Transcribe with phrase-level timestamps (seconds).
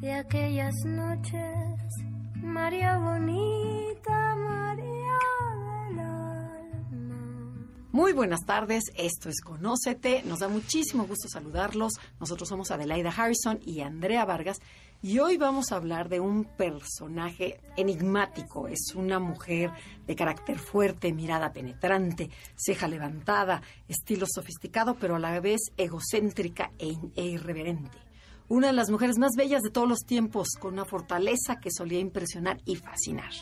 [0.00, 2.04] de aquellas noches,
[2.34, 5.18] María Bonita, María
[5.88, 7.42] del alma.
[7.92, 11.94] Muy buenas tardes, esto es Conócete, nos da muchísimo gusto saludarlos.
[12.20, 14.58] Nosotros somos Adelaida Harrison y Andrea Vargas
[15.02, 18.68] y hoy vamos a hablar de un personaje enigmático.
[18.68, 19.70] Es una mujer
[20.06, 26.96] de carácter fuerte, mirada penetrante, ceja levantada, estilo sofisticado pero a la vez egocéntrica e,
[27.16, 28.05] e irreverente.
[28.48, 31.98] Una de las mujeres más bellas de todos los tiempos, con una fortaleza que solía
[31.98, 33.32] impresionar y fascinar.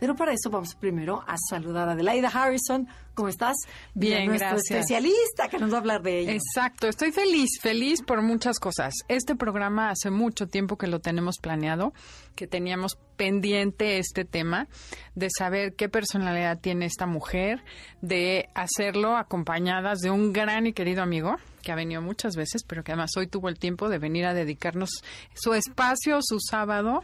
[0.00, 2.88] Pero para eso vamos primero a saludar a Adelaida Harrison.
[3.14, 3.54] ¿Cómo estás?
[3.92, 4.70] Bien, nuestro gracias.
[4.70, 6.32] especialista que nos va a hablar de ella.
[6.32, 8.94] Exacto, estoy feliz, feliz por muchas cosas.
[9.08, 11.92] Este programa hace mucho tiempo que lo tenemos planeado,
[12.34, 14.68] que teníamos pendiente este tema
[15.14, 17.62] de saber qué personalidad tiene esta mujer,
[18.00, 22.82] de hacerlo acompañadas de un gran y querido amigo que ha venido muchas veces, pero
[22.82, 25.02] que además hoy tuvo el tiempo de venir a dedicarnos
[25.34, 27.02] su espacio, su sábado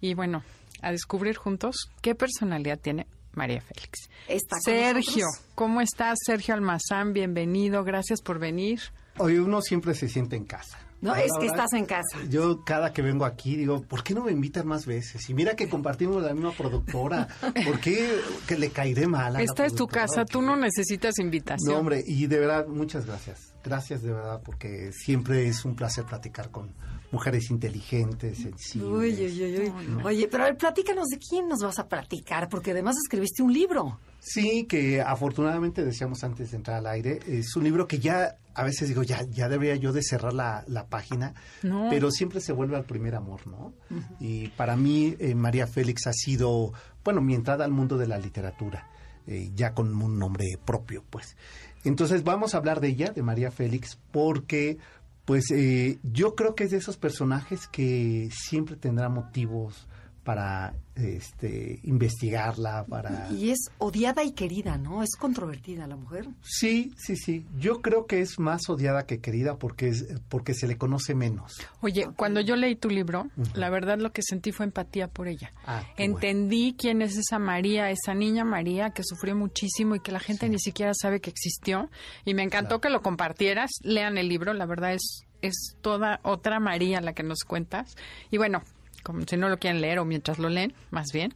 [0.00, 0.44] y bueno,
[0.82, 4.08] a descubrir juntos qué personalidad tiene María Félix.
[4.28, 5.52] Está Sergio, nosotros.
[5.54, 6.18] ¿cómo estás?
[6.24, 8.80] Sergio Almazán, bienvenido, gracias por venir.
[9.18, 10.78] Hoy uno siempre se siente en casa.
[11.00, 12.24] No, La es que verdad, estás en casa.
[12.28, 15.28] Yo cada que vengo aquí digo, ¿por qué no me invitan más veces?
[15.28, 17.28] Y mira que compartimos la misma productora.
[17.66, 21.18] ¿Por qué que le caeré mal a la Esta es tu casa, tú no necesitas
[21.18, 21.72] invitación.
[21.72, 23.52] No, hombre, y de verdad, muchas gracias.
[23.62, 26.72] Gracias de verdad, porque siempre es un placer platicar con
[27.12, 28.90] mujeres inteligentes, sensibles.
[28.90, 30.02] Uy, uy, uy, uy.
[30.04, 33.52] Oye, pero a ver, platícanos de quién nos vas a platicar, porque además escribiste un
[33.52, 33.98] libro.
[34.20, 38.64] Sí, que afortunadamente decíamos antes de entrar al aire, es un libro que ya a
[38.64, 41.88] veces digo, ya, ya debería yo de cerrar la, la página, No.
[41.90, 43.74] pero siempre se vuelve al primer amor, ¿no?
[44.18, 46.72] Y para mí eh, María Félix ha sido,
[47.04, 48.88] bueno, mi entrada al mundo de la literatura,
[49.26, 51.36] eh, ya con un nombre propio, pues.
[51.84, 54.78] Entonces vamos a hablar de ella, de María Félix, porque
[55.24, 59.86] pues eh, yo creo que es de esos personajes que siempre tendrá motivos
[60.26, 65.04] para este investigarla, para Y es odiada y querida, ¿no?
[65.04, 66.26] Es controvertida la mujer.
[66.42, 67.46] Sí, sí, sí.
[67.56, 71.54] Yo creo que es más odiada que querida porque es porque se le conoce menos.
[71.80, 75.52] Oye, cuando yo leí tu libro, la verdad lo que sentí fue empatía por ella.
[75.64, 80.20] Ah, Entendí quién es esa María, esa niña María que sufrió muchísimo y que la
[80.20, 81.88] gente ni siquiera sabe que existió.
[82.24, 83.70] Y me encantó que lo compartieras.
[83.82, 87.94] Lean el libro, la verdad es, es toda otra María la que nos cuentas.
[88.32, 88.62] Y bueno,
[89.06, 91.32] como si no lo quieren leer o mientras lo leen, más bien.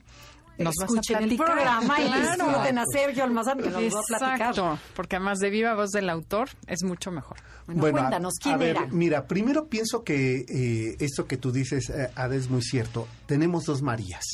[0.59, 2.45] Nos vas a Escuchen el programa y Claro.
[2.45, 4.41] disfruten a Sergio Almazán que nos va a platicar.
[4.51, 7.39] Exacto, porque además de viva voz del autor es mucho mejor.
[7.67, 8.87] Bueno, a- cuéntanos, ¿quién a ver, era?
[8.89, 13.09] Mira, primero pienso que eh, esto que tú dices, eh, Ada, es muy cierto.
[13.25, 14.25] Tenemos dos Marías.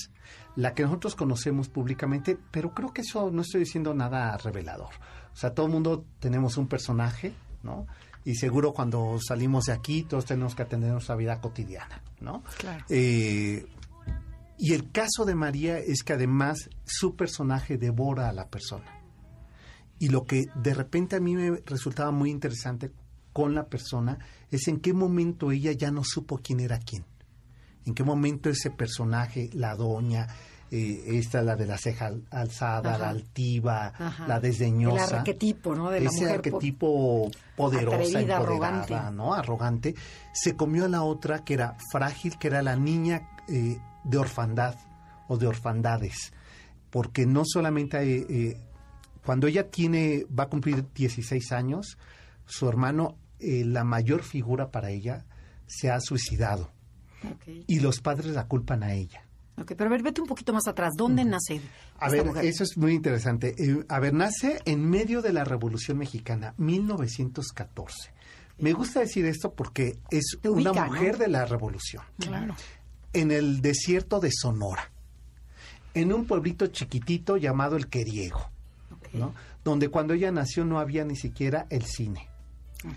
[0.57, 4.95] La que nosotros conocemos públicamente, pero creo que eso no estoy diciendo nada revelador.
[5.33, 7.87] O sea, todo el mundo tenemos un personaje, ¿no?
[8.27, 12.43] Y seguro cuando salimos de aquí, todos tenemos que atender nuestra vida cotidiana, ¿no?
[12.59, 12.85] Claro.
[12.89, 13.65] Eh,
[14.59, 19.01] y el caso de María es que además su personaje devora a la persona.
[20.01, 22.91] Y lo que de repente a mí me resultaba muy interesante
[23.33, 24.19] con la persona
[24.51, 27.05] es en qué momento ella ya no supo quién era quién.
[27.85, 30.27] En qué momento ese personaje, la doña,
[30.71, 32.99] eh, esta la de la ceja al- alzada, Ajá.
[32.99, 34.27] la altiva, Ajá.
[34.27, 35.07] la desdeñosa.
[35.09, 35.91] El arquetipo, ¿no?
[35.91, 39.17] De la ese mujer arquetipo poderosa, atrevida, empoderada, arrogante.
[39.17, 39.35] ¿no?
[39.35, 39.95] Arrogante.
[40.33, 44.75] Se comió a la otra que era frágil, que era la niña eh, de orfandad
[45.29, 46.33] o de orfandades.
[46.91, 48.61] Porque no solamente eh, eh,
[49.25, 51.99] cuando ella tiene, va a cumplir 16 años,
[52.47, 55.25] su hermano, la mayor figura para ella,
[55.67, 56.71] se ha suicidado.
[57.67, 59.26] Y los padres la culpan a ella.
[59.59, 60.93] Ok, pero a ver, vete un poquito más atrás.
[60.97, 61.61] ¿Dónde nace
[61.99, 62.45] A esta ver, mujer?
[62.45, 63.55] eso es muy interesante.
[63.59, 68.13] Eh, a ver, nace en medio de la Revolución Mexicana, 1914.
[68.59, 70.93] Me gusta decir esto porque es ubica, una ¿no?
[70.93, 72.03] mujer de la Revolución.
[72.19, 72.55] Claro.
[73.13, 74.91] En el desierto de Sonora,
[75.95, 78.51] en un pueblito chiquitito llamado El Queriego.
[79.65, 82.29] Donde cuando ella nació no había ni siquiera el cine.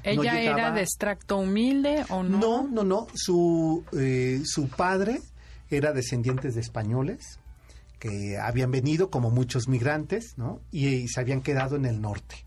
[0.04, 2.38] ¿Ella llegaba- era de extracto humilde o no?
[2.38, 3.08] No, no, no.
[3.16, 5.22] Su, eh, su padre
[5.70, 7.40] era descendientes de españoles
[8.00, 10.62] que habían venido como muchos migrantes, ¿no?
[10.72, 12.46] Y, se habían quedado en el norte.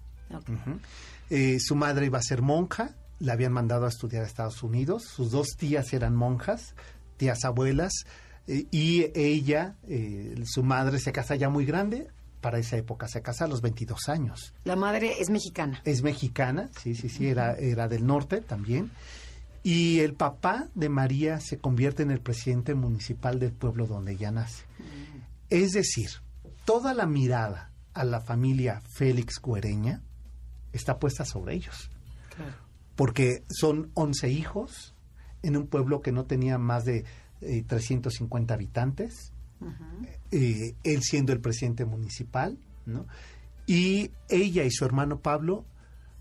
[1.30, 5.04] Eh, su madre iba a ser monja, la habían mandado a estudiar a Estados Unidos.
[5.04, 6.74] Sus dos tías eran monjas,
[7.18, 7.92] tías abuelas.
[8.46, 12.08] Eh, y ella, eh, su madre se casa ya muy grande,
[12.40, 14.52] para esa época, se casa a los 22 años.
[14.64, 15.80] La madre es mexicana.
[15.84, 18.90] Es mexicana, sí, sí, sí, era, era del norte también.
[19.62, 24.32] Y el papá de María se convierte en el presidente municipal del pueblo donde ella
[24.32, 24.64] nace.
[25.50, 26.08] Es decir,
[26.64, 30.02] toda la mirada a la familia Félix Cuereña
[30.72, 31.90] está puesta sobre ellos.
[32.96, 34.94] Porque son 11 hijos
[35.42, 37.04] en un pueblo que no tenía más de
[37.40, 39.32] 350 eh, habitantes,
[40.30, 43.06] eh, él siendo el presidente municipal, ¿no?
[43.66, 45.64] Y ella y su hermano Pablo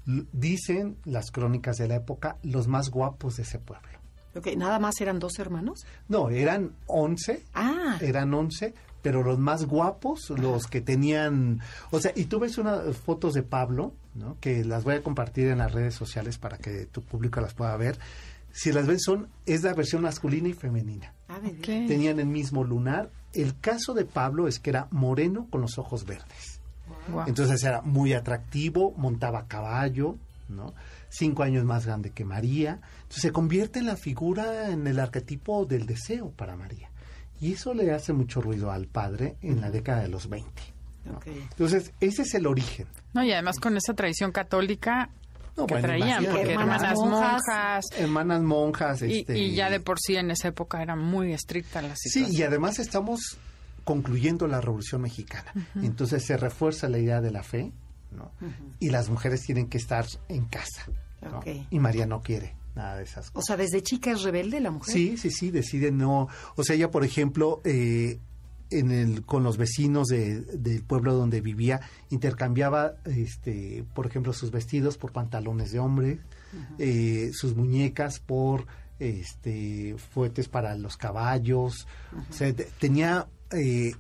[0.05, 3.87] dicen las crónicas de la época los más guapos de ese pueblo.
[4.35, 5.85] Okay, ¿Nada más eran dos hermanos?
[6.07, 7.43] No, eran 11.
[7.53, 7.97] Ah.
[7.99, 11.59] Eran 11, pero los más guapos, los que tenían...
[11.91, 14.37] O sea, y tú ves unas fotos de Pablo, ¿no?
[14.39, 17.75] Que las voy a compartir en las redes sociales para que tu público las pueda
[17.75, 17.97] ver
[18.53, 21.13] si las ves son, es la versión masculina y femenina.
[21.29, 23.09] Ah, Tenían el mismo lunar.
[23.33, 26.59] El caso de Pablo es que era moreno con los ojos verdes.
[27.27, 30.17] Entonces era muy atractivo, montaba caballo,
[30.49, 30.73] ¿no?
[31.09, 32.79] Cinco años más grande que María.
[33.01, 36.89] Entonces se convierte en la figura, en el arquetipo del deseo para María.
[37.39, 40.49] Y eso le hace mucho ruido al padre en la década de los 20.
[41.25, 42.87] Entonces, ese es el origen.
[43.13, 45.09] No, y además con esa tradición católica,
[45.67, 49.01] que traían, porque hermanas, monjas, hermanas monjas.
[49.01, 52.31] Y, este, ya de por sí en esa época era muy estricta la situación.
[52.31, 53.37] Sí, y además estamos
[53.91, 55.51] concluyendo la Revolución Mexicana.
[55.75, 57.73] Entonces se refuerza la idea de la fe,
[58.11, 58.31] ¿no?
[58.79, 60.85] Y las mujeres tienen que estar en casa.
[61.69, 63.43] Y María no quiere nada de esas cosas.
[63.43, 64.93] O sea, desde chica es rebelde la mujer.
[64.93, 66.29] Sí, sí, sí, decide no.
[66.55, 68.19] O sea, ella, por ejemplo, eh,
[68.69, 74.51] en el, con los vecinos de, del pueblo donde vivía, intercambiaba, este, por ejemplo, sus
[74.51, 76.21] vestidos por pantalones de hombre,
[76.79, 78.67] eh, sus muñecas por
[78.99, 81.87] este, fuetes para los caballos.
[82.29, 83.93] O sea, tenía eh,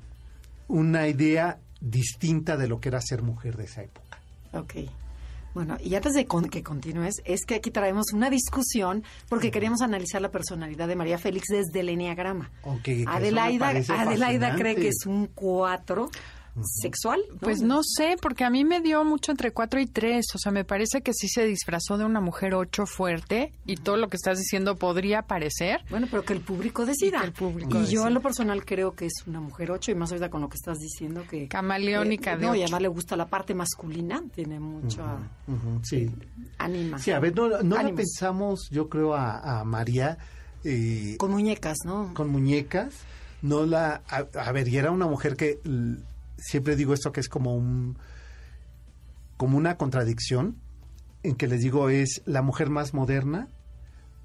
[0.67, 4.19] una idea distinta de lo que era ser mujer de esa época.
[4.53, 4.75] Ok.
[5.53, 10.21] Bueno, y antes de que continúes, es que aquí traemos una discusión porque queríamos analizar
[10.21, 12.51] la personalidad de María Félix desde el enneagrama.
[13.05, 16.09] Adelaida, Adelaida cree que es un cuatro
[16.63, 17.21] sexual?
[17.39, 20.25] Pues no sé, porque a mí me dio mucho entre cuatro y tres.
[20.35, 23.97] O sea, me parece que sí se disfrazó de una mujer ocho fuerte y todo
[23.97, 25.81] lo que estás diciendo podría parecer.
[25.89, 27.19] Bueno, pero que el público decida.
[27.21, 29.95] Y, el público y yo en lo personal creo que es una mujer ocho y
[29.95, 31.47] más ahorita con lo que estás diciendo que...
[31.47, 35.17] Camaleónica eh, de No, y además le gusta la parte masculina, tiene mucha...
[35.83, 36.11] sí.
[36.57, 36.99] Anima.
[36.99, 40.17] Sí, a ver, no, no pensamos, yo creo, a, María...
[40.63, 42.13] Eh, con muñecas, ¿no?
[42.13, 42.93] Con muñecas.
[43.41, 44.03] No la...
[44.07, 45.59] a ver, y era una mujer que
[46.41, 47.97] siempre digo esto que es como un
[49.37, 50.57] como una contradicción
[51.23, 53.47] en que les digo es la mujer más moderna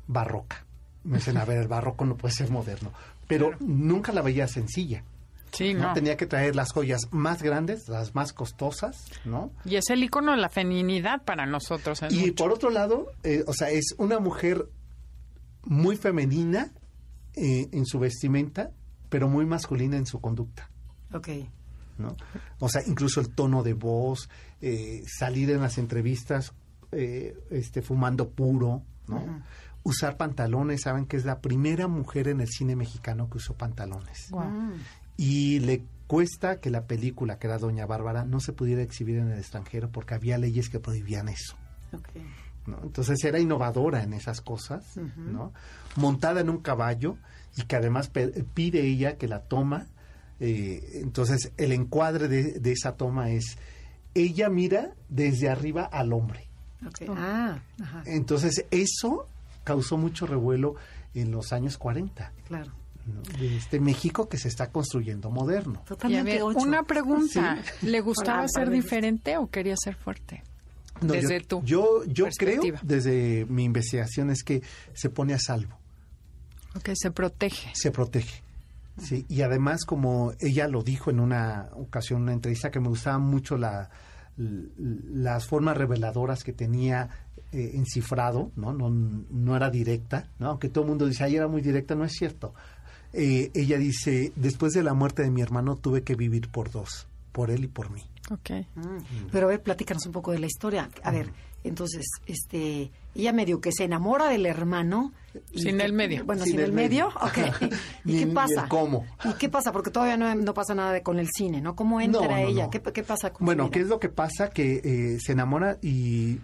[0.06, 0.66] barroca.
[1.04, 2.92] Me dicen, a ver, el barroco no puede ser moderno,
[3.28, 5.04] pero nunca la veía sencilla.
[5.52, 5.92] Sí, no.
[5.94, 9.52] Tenía que traer las joyas más grandes, las más costosas, ¿no?
[9.64, 12.00] Y es el icono de la feminidad para nosotros.
[12.10, 14.68] Y por otro lado, eh, o sea, es una mujer
[15.62, 16.72] muy femenina
[17.34, 18.70] eh, en su vestimenta,
[19.08, 20.70] pero muy masculina en su conducta.
[21.14, 21.28] Ok.
[21.98, 22.16] ¿No?
[22.58, 24.28] O sea, incluso el tono de voz,
[24.60, 26.52] eh, salir en las entrevistas
[26.92, 29.42] eh, este, fumando puro, ¿no?
[29.82, 34.30] Usar pantalones, saben que es la primera mujer en el cine mexicano que usó pantalones.
[35.16, 39.30] Y le cuesta que la película, que era Doña Bárbara, no se pudiera exhibir en
[39.30, 41.56] el extranjero porque había leyes que prohibían eso.
[42.66, 42.80] ¿no?
[42.82, 45.52] Entonces era innovadora en esas cosas, ¿no?
[45.94, 47.16] Montada en un caballo
[47.56, 48.10] y que además
[48.54, 49.86] pide ella que la toma
[50.40, 53.56] eh, entonces, el encuadre de, esa toma es,
[54.14, 56.48] ella mira desde arriba al hombre.
[57.08, 57.58] Ah,
[58.04, 59.28] entonces, eso
[59.64, 60.76] causó mucho revuelo
[61.14, 62.32] en los años 40.
[62.46, 62.72] Claro.
[63.38, 65.82] De este México que se está construyendo moderno.
[65.86, 66.42] Totalmente.
[66.42, 67.58] una pregunta.
[67.82, 70.42] ¿Le gustaba ser diferente o quería ser fuerte?
[71.00, 74.62] desde yo, tu yo, yo creo, desde mi investigación, es que
[74.94, 75.78] se pone a salvo.
[76.74, 77.70] Ok, se protege.
[77.74, 78.42] Se protege.
[78.98, 83.18] Sí, y además como ella lo dijo en una ocasión, una entrevista, que me gustaba
[83.18, 83.90] mucho la,
[84.36, 87.08] las formas reveladoras que tenía
[87.52, 88.72] eh, encifrado, ¿no?
[88.72, 88.90] ¿no?
[88.90, 90.48] No era directa, ¿no?
[90.48, 92.54] Aunque todo el mundo dice, ay, era muy directa, no es cierto.
[93.12, 97.06] Eh, ella dice, después de la muerte de mi hermano tuve que vivir por dos,
[97.32, 98.02] por él y por mí.
[98.30, 98.50] Ok.
[98.74, 99.28] Mm.
[99.30, 100.90] Pero a ver, platícanos un poco de la historia.
[101.02, 101.30] A ver,
[101.66, 105.12] entonces, este, ella medio que se enamora del hermano.
[105.54, 106.24] sin el medio.
[106.24, 107.38] Bueno, sin, el, medio, ok.
[108.04, 108.68] ¿Y qué pasa?
[108.68, 109.04] ¿Cómo?
[109.24, 109.72] ¿Y qué pasa?
[109.72, 111.74] Porque todavía no, pasa nada con el cine, ¿no?
[111.74, 112.68] ¿Cómo entra ella?
[112.70, 114.50] ¿Qué, pasa con Bueno, ¿qué es lo que pasa?
[114.50, 116.38] Que eh, se enamora y,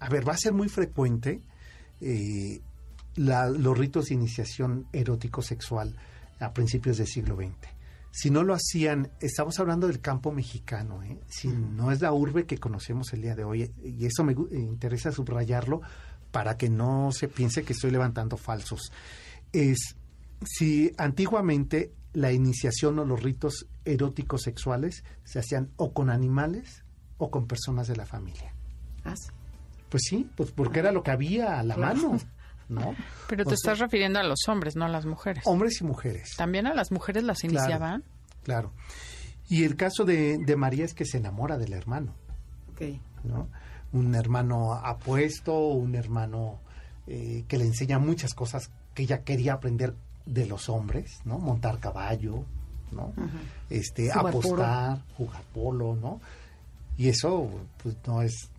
[0.00, 1.40] a ver, va a ser muy frecuente
[2.00, 2.60] eh,
[3.16, 5.96] los ritos de iniciación erótico-sexual
[6.40, 7.73] a principios del siglo XX.
[8.16, 11.18] Si no lo hacían, estamos hablando del campo mexicano, ¿eh?
[11.26, 15.10] si no es la urbe que conocemos el día de hoy, y eso me interesa
[15.10, 15.80] subrayarlo
[16.30, 18.92] para que no se piense que estoy levantando falsos.
[19.52, 19.96] Es
[20.44, 26.84] si antiguamente la iniciación o los ritos eróticos sexuales se hacían o con animales
[27.18, 28.54] o con personas de la familia.
[29.04, 29.14] ¿Ah,
[29.88, 32.16] Pues sí, pues porque era lo que había a la mano,
[32.68, 32.94] ¿no?
[33.28, 35.44] Pero te O sea, estás refiriendo a los hombres, no a las mujeres.
[35.46, 36.34] Hombres y mujeres.
[36.36, 38.04] ¿También a las mujeres las iniciaban?
[38.42, 38.72] Claro.
[39.48, 42.14] Y el caso de, de María es que se enamora del hermano,
[42.72, 42.98] Ok.
[43.24, 43.48] ¿no?
[43.92, 46.58] Un hermano apuesto, un hermano
[47.06, 49.94] eh, que le enseña muchas cosas que ella quería aprender
[50.26, 51.38] de los hombres, ¿no?
[51.38, 52.44] Montar caballo,
[52.90, 53.12] ¿no?
[53.70, 56.20] Este, Jugar apostar, jugar polo, ¿no?
[56.96, 57.50] Y eso
[57.82, 58.50] pues, no es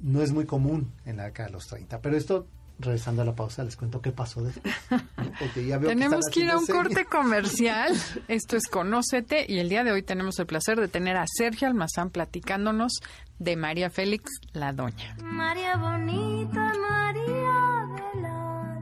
[0.00, 2.00] no es muy común en la década de los 30.
[2.00, 2.46] Pero esto,
[2.78, 4.74] regresando a la pausa, les cuento qué pasó después.
[5.38, 7.94] Porque ya veo Tenemos están que ir a un haciendo corte comercial.
[8.28, 11.68] Esto es Conócete y el día de hoy tenemos el placer de tener a Sergio
[11.68, 12.92] Almazán platicándonos
[13.38, 15.16] de María Félix la Doña.
[15.22, 18.80] María bonita, María del alma.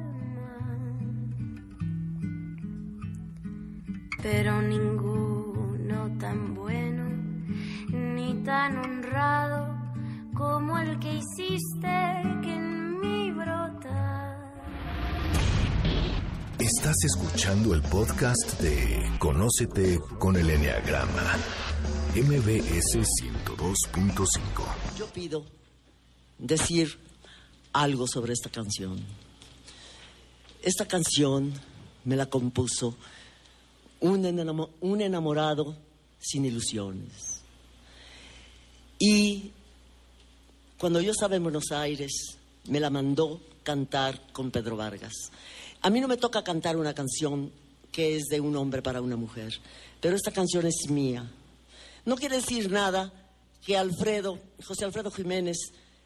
[4.23, 7.05] Pero ninguno tan bueno
[7.91, 9.75] ni tan honrado
[10.35, 12.34] como el que hiciste
[16.65, 21.37] Estás escuchando el podcast de Conócete con el Enneagrama.
[22.15, 24.97] MBS 102.5.
[24.99, 25.45] Yo pido
[26.39, 26.99] decir
[27.75, 28.99] algo sobre esta canción.
[30.63, 31.53] Esta canción
[32.07, 32.97] me la compuso
[34.01, 35.77] un, enamo- un enamorado
[36.19, 37.41] sin ilusiones.
[38.99, 39.51] Y
[40.79, 45.13] cuando yo estaba en Buenos Aires, me la mandó cantar con Pedro Vargas.
[45.85, 47.53] A mí no me toca cantar una canción
[47.93, 49.53] que es de un hombre para una mujer,
[50.01, 51.31] pero esta canción es mía.
[52.07, 53.13] No quiere decir nada
[53.63, 55.59] que Alfredo, José Alfredo Jiménez,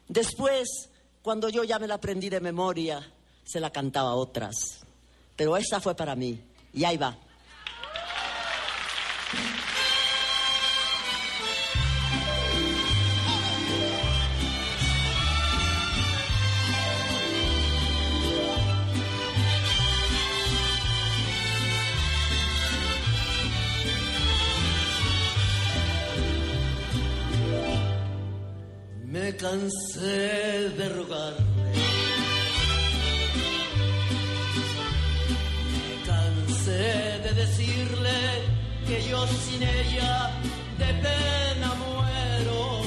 [0.09, 0.89] después,
[1.21, 3.09] cuando yo ya me la aprendí de memoria,
[3.45, 4.81] se la cantaba a otras.
[5.37, 6.41] Pero esta fue para mí.
[6.73, 7.17] Y ahí va.
[29.49, 31.71] Cansé de rogarle.
[35.73, 38.17] Me cansé de decirle
[38.87, 40.31] que yo sin ella
[40.77, 42.81] de pena muero.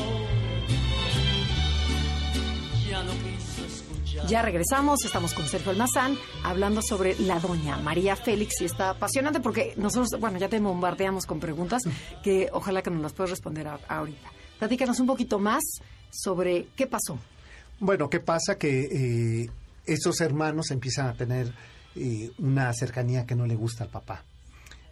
[2.89, 4.27] Ya no quiso escuchar.
[4.29, 9.41] Ya regresamos, estamos con Sergio Almazán hablando sobre la doña María Félix y está apasionante
[9.41, 11.83] porque nosotros, bueno, ya te bombardeamos con preguntas
[12.23, 14.42] que ojalá que nos las puedas responder ahorita.
[14.63, 15.61] Platícanos un poquito más
[16.09, 17.19] sobre qué pasó.
[17.81, 18.59] Bueno, ¿qué pasa?
[18.59, 19.51] Que eh,
[19.87, 21.53] estos hermanos empiezan a tener
[21.97, 24.25] eh, una cercanía que no le gusta al papá.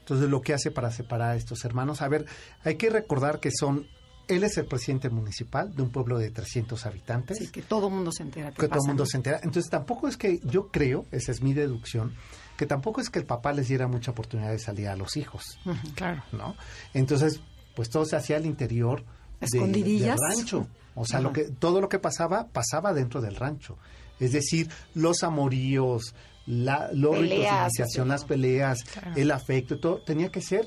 [0.00, 2.26] Entonces, lo que hace para separar a estos hermanos, a ver,
[2.64, 3.86] hay que recordar que son,
[4.26, 8.10] él es el presidente municipal de un pueblo de 300 habitantes, Sí, que todo mundo
[8.10, 8.50] se entera.
[8.50, 9.38] que todo el mundo se entera.
[9.44, 12.16] Entonces, tampoco es que, yo creo, esa es mi deducción,
[12.56, 15.60] que tampoco es que el papá les diera mucha oportunidad de salir a los hijos.
[15.94, 16.24] Claro.
[16.32, 16.56] ¿no?
[16.92, 17.40] Entonces,
[17.76, 19.04] pues todo se hacía al interior
[19.40, 20.16] de- Escondidillas.
[20.18, 20.66] del rancho.
[20.94, 23.78] O sea, lo que, todo lo que pasaba, pasaba dentro del rancho.
[24.18, 26.14] Es decir, los amoríos,
[26.46, 29.12] la, los ritos de iniciación, las peleas, Claro.
[29.16, 30.66] el afecto, todo, tenía que ser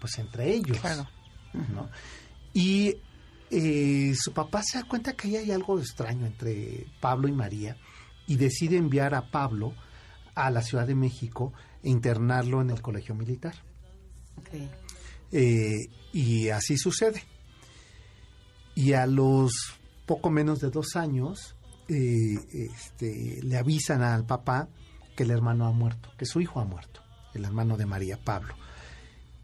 [0.00, 0.78] pues entre ellos.
[0.78, 1.08] Claro.
[1.72, 1.88] ¿no?
[2.52, 2.96] Y
[3.50, 7.76] eh, su papá se da cuenta que ahí hay algo extraño entre Pablo y María
[8.26, 9.72] y decide enviar a Pablo
[10.34, 11.52] a la Ciudad de México
[11.82, 13.54] e internarlo en el colegio militar.
[15.32, 17.24] Eh, y así sucede.
[18.74, 19.52] Y a los
[20.06, 21.56] poco menos de dos años
[21.88, 24.68] eh, este, le avisan al papá
[25.16, 27.00] que el hermano ha muerto, que su hijo ha muerto,
[27.34, 28.54] el hermano de María, Pablo.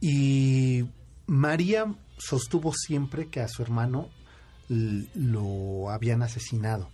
[0.01, 0.85] Y
[1.27, 4.09] María sostuvo siempre que a su hermano
[4.69, 6.91] lo habían asesinado.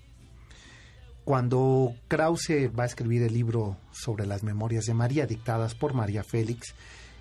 [1.25, 6.23] Cuando Krause va a escribir el libro sobre las memorias de María, dictadas por María
[6.23, 6.75] Félix,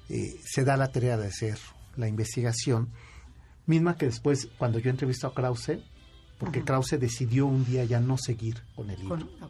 [0.09, 1.57] eh, se da la tarea de hacer
[1.97, 2.89] la investigación,
[3.65, 5.79] misma que después, cuando yo entrevisto a Krause,
[6.37, 9.17] porque Krause decidió un día ya no seguir con el libro.
[9.17, 9.49] Con-.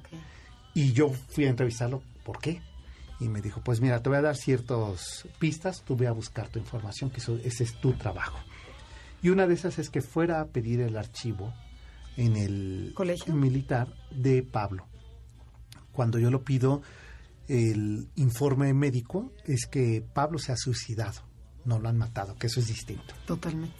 [0.74, 2.62] Y yo fui a entrevistarlo, ¿por qué?
[3.20, 6.50] Y me dijo, pues mira, te voy a dar ciertas pistas, tú ve a buscar
[6.50, 8.38] tu información, que eso, ese es tu trabajo.
[9.22, 11.54] Y una de esas es que fuera a pedir el archivo
[12.18, 13.34] en el ¿Colegio?
[13.34, 14.86] militar de Pablo.
[15.94, 16.82] Cuando yo lo pido,
[17.48, 21.22] el informe médico es que Pablo se ha suicidado,
[21.64, 23.14] no lo han matado, que eso es distinto.
[23.26, 23.76] Totalmente.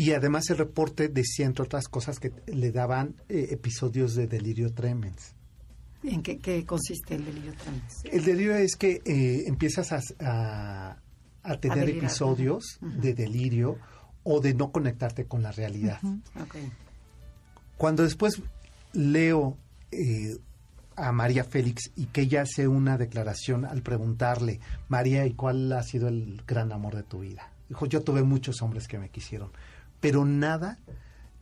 [0.00, 4.72] Y además el reporte decía, entre otras cosas, que le daban eh, episodios de delirio
[4.72, 5.34] tremens.
[6.04, 8.04] ¿En qué, qué consiste el delirio tremens?
[8.04, 11.02] El delirio es que eh, empiezas a, a-
[11.42, 13.78] a tener episodios de delirio
[14.22, 15.98] o de no conectarte con la realidad.
[16.40, 16.56] Ok.
[17.76, 18.40] Cuando después
[18.92, 19.56] leo
[19.90, 20.36] eh,
[20.96, 25.82] a María Félix y que ella hace una declaración al preguntarle, María, ¿y cuál ha
[25.82, 27.50] sido el gran amor de tu vida?
[27.68, 29.50] Dijo, yo tuve muchos hombres que me quisieron,
[30.00, 30.78] pero nada,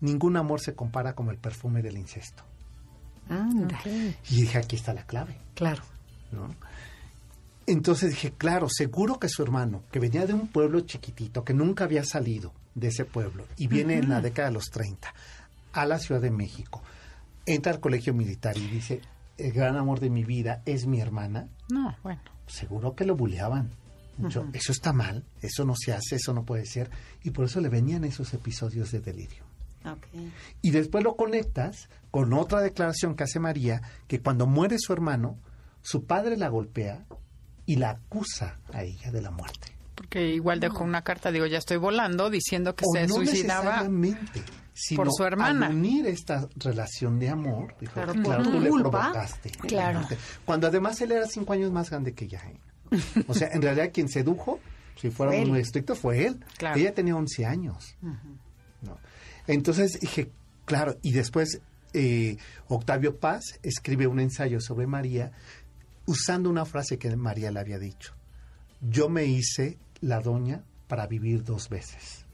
[0.00, 2.42] ningún amor se compara como el perfume del incesto.
[3.28, 3.80] Anda.
[3.84, 5.36] Y dije, aquí está la clave.
[5.54, 5.82] Claro.
[6.32, 6.54] ¿no?
[7.66, 11.84] Entonces dije, claro, seguro que su hermano, que venía de un pueblo chiquitito, que nunca
[11.84, 15.12] había salido de ese pueblo, y viene en la década de los 30
[15.72, 16.82] a la Ciudad de México,
[17.44, 19.00] entra al colegio militar y dice,
[19.38, 22.20] el gran amor de mi vida es mi hermana, No, bueno.
[22.46, 23.70] seguro que lo buleaban.
[24.18, 26.90] Yo, Eso está mal, eso no se hace, eso no puede ser.
[27.22, 29.44] Y por eso le venían esos episodios de delirio.
[30.62, 35.38] Y después lo conectas con otra declaración que hace María, que cuando muere su hermano,
[35.82, 37.04] su padre la golpea
[37.66, 39.76] y la acusa a ella de la muerte.
[39.94, 43.86] Porque igual dejó una carta, digo, ya estoy volando, diciendo que o se no suicidaba.
[44.74, 45.68] sino por su hermana.
[45.68, 48.90] al unir esta relación de amor, dijo, Claro, claro, tú tu le culpa.
[48.90, 49.50] provocaste.
[49.50, 50.00] Claro.
[50.44, 52.42] Cuando además él era cinco años más grande que ella.
[52.46, 52.58] ¿eh?
[53.26, 54.60] O sea, en realidad quien sedujo,
[55.00, 56.44] si fuéramos muy estrictos, fue él.
[56.58, 56.78] Claro.
[56.78, 57.96] Ella tenía 11 años.
[58.82, 58.98] ¿no?
[59.46, 60.30] Entonces dije,
[60.64, 61.60] claro, y después
[61.92, 62.36] eh,
[62.68, 65.32] Octavio Paz escribe un ensayo sobre María
[66.06, 68.14] usando una frase que María le había dicho.
[68.80, 72.26] Yo me hice la doña para vivir dos veces,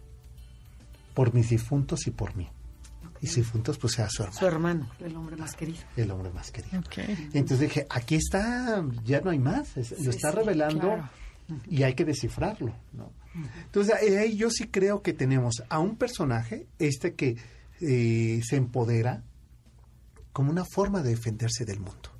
[1.15, 2.51] por mis difuntos y por mí.
[3.23, 5.79] Y sus difuntos pues era su hermano, Su hermano, el hombre más querido.
[5.97, 6.83] el hombre más querido.
[7.33, 11.09] Entonces dije, aquí está, ya no hay más, es- lo está sí, revelando claro.
[11.69, 13.13] y hay que descifrarlo, ¿no?
[13.65, 17.37] Entonces eh, ahí yo sí creo que tenemos a un personaje, este que
[17.81, 19.23] eh, se empodera
[20.33, 22.11] como una forma de defenderse del mundo.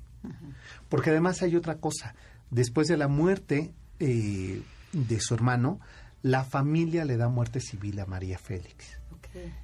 [0.89, 2.15] Porque además hay otra cosa,
[2.49, 4.61] después de la muerte eh,
[4.93, 5.79] de su hermano,
[6.21, 8.97] la familia le da muerte civil a María Félix.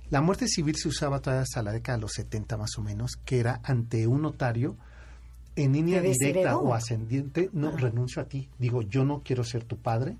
[0.10, 3.12] La muerte civil se usaba todavía hasta la década de los 70 más o menos,
[3.26, 4.76] que era ante un notario
[5.56, 8.50] en línea ¿Te directa o ascendiente, no, renuncio a ti.
[8.58, 10.18] Digo, yo no quiero ser tu padre.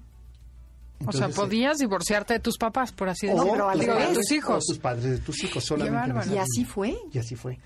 [1.06, 3.46] o sea, Entonces, podías divorciarte de tus papás, por así decirlo.
[3.46, 4.66] No, pero al Digo, de tus hijos.
[4.68, 6.34] o tus padres de tus hijos, solamente.
[6.34, 6.98] ¿Y así fue?
[7.14, 7.58] Y así fue.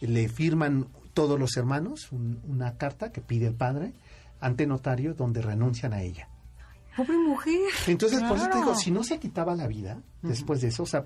[0.00, 3.92] Le firman todos los hermanos un- una carta que pide el padre
[4.40, 6.28] ante notario donde renuncian a ella.
[6.96, 7.56] Pobre mujer.
[7.88, 8.66] Entonces, por eso te Claro.
[8.66, 11.04] digo, si no se quitaba la vida después de eso, o sea,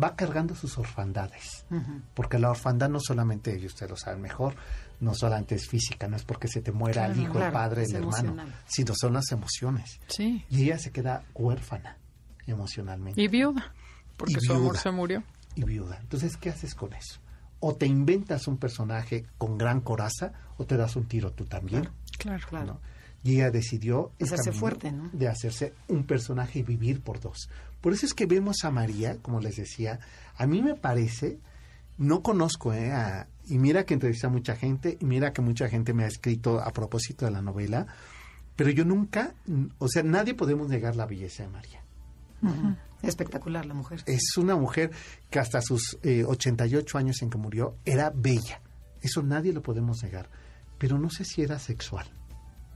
[0.00, 1.64] va cargando sus orfandades.
[2.14, 4.54] Porque la orfandad no solamente, y ustedes lo saben mejor,
[5.00, 7.84] no solamente es física, no es porque se te muera el hijo, claro, el padre,
[7.84, 8.54] el hermano, emocional.
[8.66, 10.00] sino son las emociones.
[10.08, 10.44] Sí.
[10.50, 11.98] Y ella se queda huérfana
[12.46, 13.72] emocionalmente Y viuda,
[14.16, 15.22] porque Y su amor se murió.
[15.54, 15.98] y viuda.
[16.00, 17.18] Entonces, ¿qué haces con eso?
[17.60, 21.88] O te inventas un personaje con gran coraza o te das un tiro tú también.
[22.18, 22.46] Claro.
[22.48, 22.66] Claro.
[22.66, 22.80] ¿no?
[23.24, 25.08] Y ella decidió Hacerse fuerte, ¿no?
[25.12, 27.48] de hacerse un personaje y vivir por dos.
[27.80, 29.98] Por eso es que vemos a María, como les decía,
[30.36, 31.38] a mí me parece,
[31.98, 32.92] no conozco, ¿eh?
[32.92, 36.06] a- y mira que entrevisté a mucha gente, y mira que mucha gente me ha
[36.06, 37.86] escrito a propósito de la novela,
[38.56, 39.34] pero yo nunca,
[39.78, 41.80] o sea, nadie podemos negar la belleza de María.
[43.02, 44.02] Espectacular la mujer.
[44.06, 44.90] Es una mujer
[45.30, 48.60] que hasta sus eh, 88 años en que murió era bella.
[49.02, 50.30] Eso nadie lo podemos negar.
[50.78, 52.06] Pero no sé si era sexual.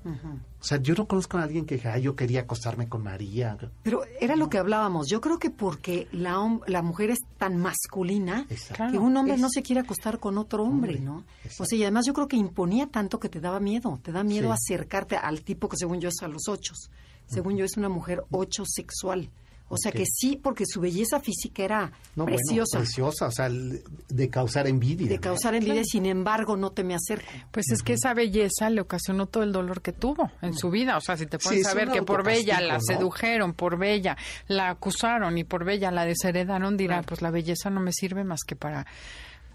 [0.04, 3.56] O sea, yo no conozco a alguien que diga, "Ay, yo quería acostarme con María.
[3.82, 5.08] Pero era lo que hablábamos.
[5.08, 8.92] Yo creo que porque la, la mujer es tan masculina Exacto.
[8.92, 11.24] que un hombre Es- no se quiere acostar con otro hombre, Hombre, ¿no?
[11.44, 11.62] exacto.
[11.62, 13.98] O sea, y además yo creo que imponía tanto que te daba miedo.
[14.02, 14.72] Te da miedo Sí.
[14.74, 16.90] acercarte al tipo que según yo es a los ochos.
[17.26, 19.28] Según yo es una mujer ocho sexual.
[19.70, 22.78] O sea que sí, porque su belleza física era No, bueno, preciosa.
[22.78, 25.08] preciosa, o sea, el- de causar envidia.
[25.08, 25.20] de ¿no?
[25.20, 27.26] causar envidia, sin embargo, no te me acerco.
[27.50, 30.96] Pues es que esa belleza le ocasionó todo el dolor que tuvo en su vida.
[30.96, 33.52] O sea, si te Sí, pones es a ver un que por Bella la sedujeron,
[33.52, 37.92] por Bella la acusaron y por Bella la desheredaron, dirá, pues la belleza no me
[37.92, 38.86] sirve más que para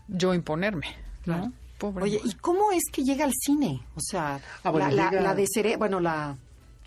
[0.08, 0.88] yo imponerme.
[1.26, 1.34] ¿no?
[1.36, 1.52] Claro.
[1.80, 2.32] Pobre Oye, mujer.
[2.32, 3.82] ¿y cómo es que llega al cine?
[3.95, 6.38] O sea, Ah, bueno, la, la, llega- bueno, la,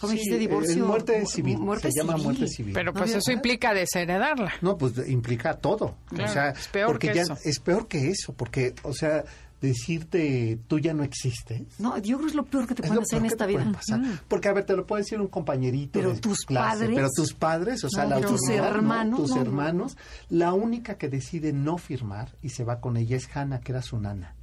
[0.01, 0.37] ¿cómo Sí, dijiste?
[0.37, 0.87] eh, Divorcio.
[0.87, 2.73] muerte mu- civil, Muerte se llama muerte civil.
[2.75, 4.53] Pero pues eso implica desheredarla.
[4.63, 5.97] No, pues implica todo.
[6.09, 7.37] Claro, o sea, es peor porque que ya eso.
[7.45, 9.25] es peor que eso, porque, o sea,
[9.61, 11.63] decirte tú ya no existes.
[11.79, 13.73] No, yo creo que es lo peor que te lo hacer en esta puede vida.
[13.73, 14.01] pasar.
[14.29, 15.93] Porque, a ver, te lo puede decir un compañerito.
[15.99, 18.69] Pero de tus clase, padres- Pero tus padres, o sea, No, la tus autoridad, ¿no?
[18.77, 19.43] hermanos, Tus no, no.
[19.43, 19.97] hermanos.
[20.29, 23.83] La única que decide no firmar y se va con ella es Hannah, que era
[23.83, 24.35] su nana.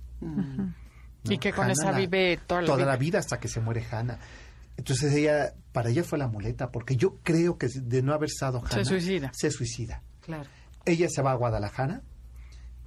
[1.25, 2.87] Y que con esa vive toda la toda vida.
[2.87, 4.17] la vida hasta que se muere Hannah.
[4.77, 8.61] Entonces ella, para ella fue la muleta, porque yo creo que de no haber estado
[8.67, 9.31] Se Hannah, suicida.
[9.33, 10.01] se suicida.
[10.21, 10.49] Claro.
[10.85, 12.01] Ella se va a Guadalajara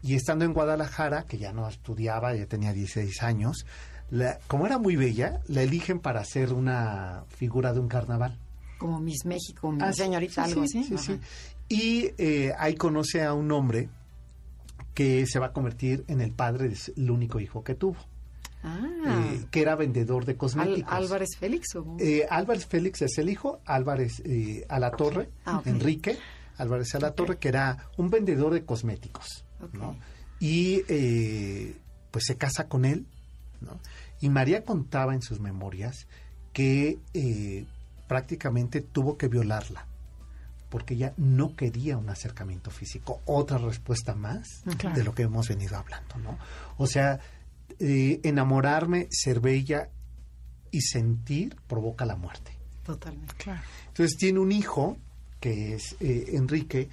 [0.03, 3.67] y estando en Guadalajara, que ya no estudiaba, ya tenía 16 años,
[4.11, 8.39] la- como era muy bella, la eligen para hacer una figura de un carnaval.
[8.79, 10.99] Como Miss México, Miss Ah, señorita, sí, algo sí, así.
[10.99, 11.21] sí.
[11.69, 13.89] Y eh, ahí conoce a un hombre
[14.95, 17.97] que se va a convertir en el padre del único hijo que tuvo,
[18.63, 18.81] Ah,
[19.33, 20.93] eh, que era vendedor de Al- cosméticos.
[20.93, 21.75] Álvarez Félix.
[21.77, 21.97] ¿o?
[22.01, 25.63] Eh, Álvarez Félix es el hijo, Álvarez eh, a la Torre, Ah.
[25.65, 26.19] Enrique
[26.59, 29.45] Álvarez a la Torre, que era un vendedor de cosméticos.
[30.41, 31.77] Y eh,
[32.11, 33.07] pues se casa con él.
[33.61, 33.79] ¿no?
[34.21, 36.07] Y María contaba en sus memorias
[36.53, 36.99] que
[38.09, 39.87] prácticamente tuvo que violarla
[40.71, 43.21] porque ella no quería un acercamiento físico.
[43.27, 44.97] Otra respuesta más Claro.
[44.97, 46.39] de lo que hemos venido hablando, ¿no?
[46.77, 47.21] O sea,
[47.79, 49.91] eh, enamorarme, ser bella
[50.71, 52.53] y sentir provoca la muerte.
[52.85, 53.35] Totalmente.
[53.37, 53.63] Claro.
[53.89, 54.97] Entonces tiene un hijo,
[55.41, 56.89] que es eh, Enrique,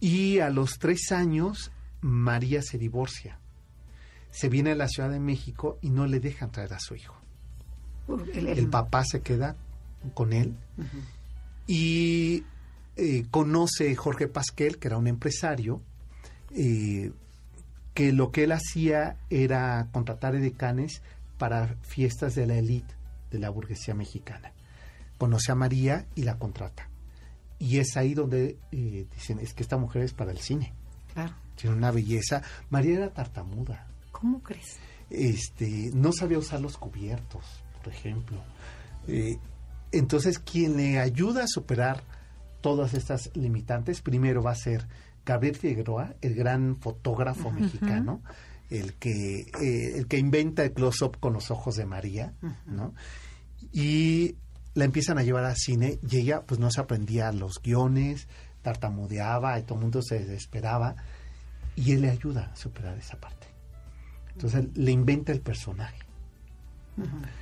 [0.00, 1.70] y a los tres años
[2.00, 3.38] María se divorcia.
[4.30, 7.14] Se viene a la Ciudad de México y no le dejan traer a su hijo.
[8.34, 9.56] El- el- El papá se queda
[10.14, 10.54] con él
[11.66, 12.44] y
[12.96, 15.82] eh, conoce Jorge Pasquel, que era un empresario,
[16.54, 17.12] eh,
[17.96, 21.00] que lo que él hacía era contratar edecanes
[21.38, 22.94] para fiestas de la élite
[23.30, 24.52] de la burguesía mexicana.
[25.16, 26.90] Conoce a María y la contrata.
[27.58, 30.74] Y es ahí donde eh, dicen, es que esta mujer es para el cine.
[31.14, 31.32] Claro.
[31.54, 32.42] Tiene una belleza.
[32.68, 33.86] María era tartamuda.
[34.12, 34.76] ¿Cómo crees?
[35.08, 37.46] Este, no sabía usar los cubiertos,
[37.82, 38.36] por ejemplo.
[39.08, 39.38] Eh,
[39.90, 42.02] entonces, quien le ayuda a superar
[42.60, 44.86] todas estas limitantes, primero va a ser
[45.26, 48.22] Gabriel Figueroa, el gran fotógrafo mexicano,
[48.70, 52.32] el que, eh, el que inventa el close-up con los ojos de María,
[52.64, 52.94] ¿no?
[53.72, 54.36] Y
[54.74, 58.28] la empiezan a llevar al cine y ella pues no se aprendía los guiones,
[58.62, 60.94] tartamudeaba y todo el mundo se desesperaba
[61.74, 63.48] y él le ayuda a superar esa parte.
[64.32, 65.98] Entonces le inventa el personaje,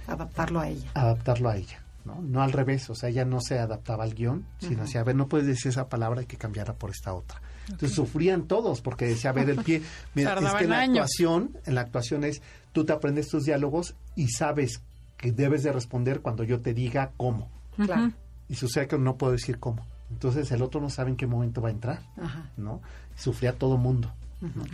[0.06, 0.90] Adaptarlo a ella.
[0.94, 2.20] adaptarlo a ella, ¿no?
[2.22, 5.16] No al revés, o sea, ella no se adaptaba al guion, sino decía, a ver,
[5.16, 7.40] no puedes decir esa palabra, hay que cambiarla por esta otra.
[7.64, 9.82] Entonces sufrían todos porque decía, a ver, el pie,
[10.14, 10.98] mira, es que en la años.
[10.98, 14.82] actuación, en la actuación es, tú te aprendes tus diálogos y sabes
[15.16, 17.50] que debes de responder cuando yo te diga cómo.
[17.76, 18.12] Claro.
[18.48, 19.86] Y sucede que no puedo decir cómo.
[20.10, 22.50] Entonces el otro no sabe en qué momento va a entrar, Ajá.
[22.56, 22.82] ¿no?
[23.16, 24.12] Sufría todo mundo.
[24.42, 24.64] ¿no?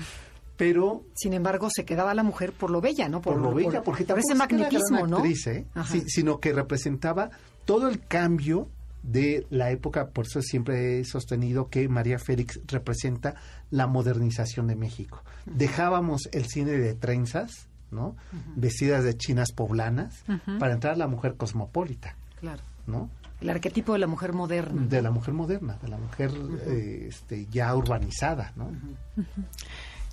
[0.61, 3.23] Pero Sin embargo, se quedaba la mujer por lo bella, ¿no?
[3.23, 5.17] por, lo bella, porque por ese tampoco es que era magnetismo, gran ¿no?
[5.17, 5.67] actriz, ¿eh?
[5.89, 7.31] Sí, sino que representaba
[7.65, 8.69] todo el cambio
[9.03, 13.37] de la época, por eso siempre he sostenido que María Félix representa
[13.71, 15.23] la modernización de México.
[15.47, 18.15] Dejábamos el cine de trenzas, ¿no?
[18.55, 20.25] Vestidas de chinas poblanas,
[20.59, 22.63] para entrar a la mujer cosmopolita, Claro.
[22.87, 23.09] ¿no?
[23.41, 24.83] El arquetipo de la mujer moderna.
[24.87, 26.31] De la mujer moderna, de la mujer
[26.67, 28.69] eh, este, ya urbanizada, ¿no?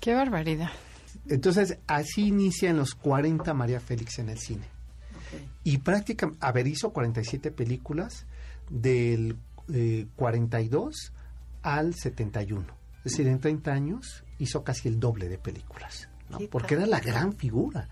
[0.00, 0.70] Qué barbaridad.
[1.28, 4.64] Entonces, así inicia en los 40 María Félix en el cine.
[5.64, 8.26] Y prácticamente, a ver, hizo 47 películas
[8.70, 9.36] del
[9.72, 11.12] eh, 42
[11.62, 12.64] al 71.
[13.04, 16.08] Es decir, en 30 años hizo casi el doble de películas.
[16.30, 16.38] ¿no?
[16.38, 17.88] ¿Qué Porque era la gran figura.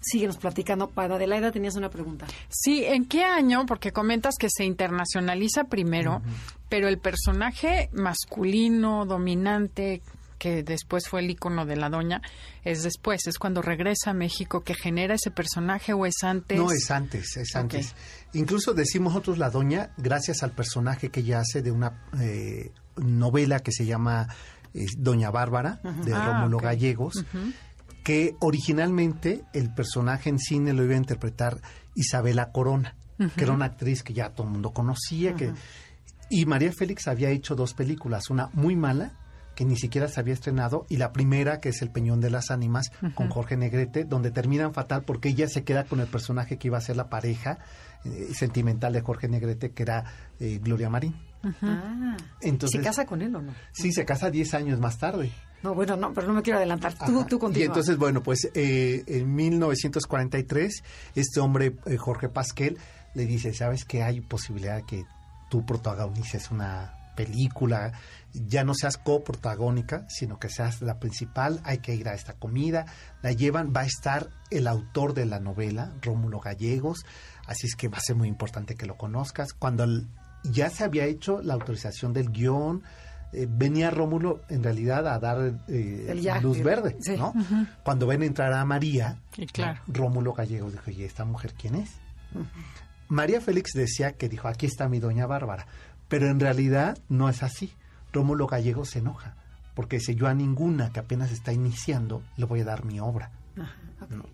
[0.00, 0.88] síguenos platicando.
[0.88, 2.26] Para Adelaida tenías una pregunta.
[2.48, 3.66] Sí, ¿en qué año?
[3.66, 6.22] Porque comentas que se internacionaliza primero,
[6.68, 10.02] pero el personaje masculino, dominante,
[10.38, 12.22] que después fue el icono de la doña,
[12.64, 16.58] es después, es cuando regresa a México que genera ese personaje o es antes.
[16.58, 17.94] No, es antes, es antes.
[18.32, 23.60] Incluso decimos nosotros la doña gracias al personaje que ella hace de una eh, novela
[23.60, 24.28] que se llama
[24.74, 26.58] eh, Doña Bárbara, de Ah, Rómulo.
[26.58, 27.24] Gallegos,
[28.04, 31.60] que originalmente el personaje en cine lo iba a interpretar
[31.94, 32.94] Isabela Corona,
[33.36, 35.52] que era una actriz que ya todo el mundo conocía, que
[36.28, 39.12] y María Félix había hecho dos películas, una muy mala
[39.56, 42.52] que ni siquiera se había estrenado y la primera que es El Peñón de las
[42.52, 46.68] Ánimas con Jorge Negrete, donde terminan fatal porque ella se queda con el personaje que
[46.68, 47.58] iba a ser la pareja
[48.04, 50.04] eh, sentimental de Jorge Negrete, que era
[50.38, 51.16] eh, Gloria Marín.
[51.62, 53.54] Ah, Entonces, ¿Se casa con él o no?
[53.72, 55.32] Sí, se casa 10 años más tarde.
[55.62, 56.94] No, bueno, no, pero no me quiero adelantar.
[56.94, 57.26] Tú, Ajá.
[57.26, 57.64] tú continúa.
[57.64, 60.82] Y entonces, bueno, pues eh, en 1943,
[61.14, 62.78] este hombre, eh, Jorge Pasquel,
[63.14, 65.04] le dice, ¿sabes que hay posibilidad de que
[65.48, 67.92] tú protagonices una película?
[68.32, 72.86] Ya no seas coprotagónica, sino que seas la principal, hay que ir a esta comida,
[73.22, 76.98] la llevan, va a estar el autor de la novela, Rómulo Gallegos,
[77.46, 79.52] así es que va a ser muy importante que lo conozcas.
[79.54, 80.06] Cuando el-
[80.44, 82.82] ya se había hecho la autorización del guion,
[83.32, 87.16] eh, venía Rómulo en realidad a dar eh, ya, luz verde, sí.
[87.16, 87.34] ¿no?
[87.82, 89.80] Cuando ven entrar a María, Y claro.
[89.88, 91.90] Rómulo Gallegos dijo, ¿y esta mujer quién es?
[93.08, 95.66] María Félix decía que dijo, aquí está mi doña Bárbara,
[96.08, 97.72] pero en realidad no es así.
[98.12, 99.34] Rómulo Gallegos se enoja,
[99.74, 103.30] porque dice, yo a ninguna que apenas está iniciando le voy a dar mi obra.
[104.10, 104.24] ¿no?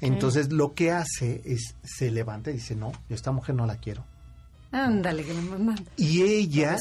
[0.00, 3.76] Entonces lo que hace es, se levanta y dice, no, yo esta mujer no la
[3.76, 4.04] quiero.
[4.72, 5.86] Ándale, que me mandan.
[5.96, 6.76] Y ella,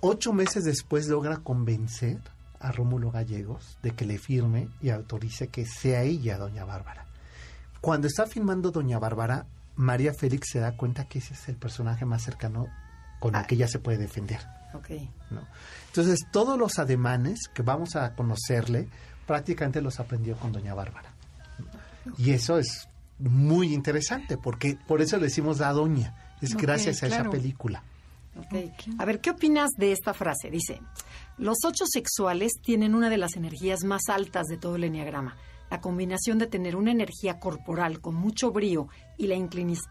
[0.00, 2.18] ocho meses después, logra convencer
[2.60, 7.06] a Rómulo Gallegos de que le firme y autorice que sea ella Doña Bárbara.
[7.80, 12.04] Cuando está filmando Doña Bárbara, María Félix se da cuenta que ese es el personaje
[12.04, 12.68] más cercano
[13.22, 13.46] con el Ah.
[13.46, 14.40] que ella se puede defender.
[14.74, 14.90] Ok.
[15.30, 15.46] ¿no?
[15.86, 18.88] Entonces, todos los ademanes que vamos a conocerle,
[19.26, 21.10] prácticamente los aprendió con Doña Bárbara.
[22.18, 22.88] Y eso es
[23.20, 26.14] muy interesante, porque por eso le decimos la doña.
[26.40, 27.84] Es gracias a esa película.
[28.36, 28.54] Ok.
[28.98, 30.50] A ver, ¿qué opinas de esta frase?
[30.50, 30.80] Dice,
[31.38, 35.36] los ocho sexuales tienen una de las energías más altas de todo el enneagrama.
[35.70, 39.36] La combinación de tener una energía corporal con mucho brío y la,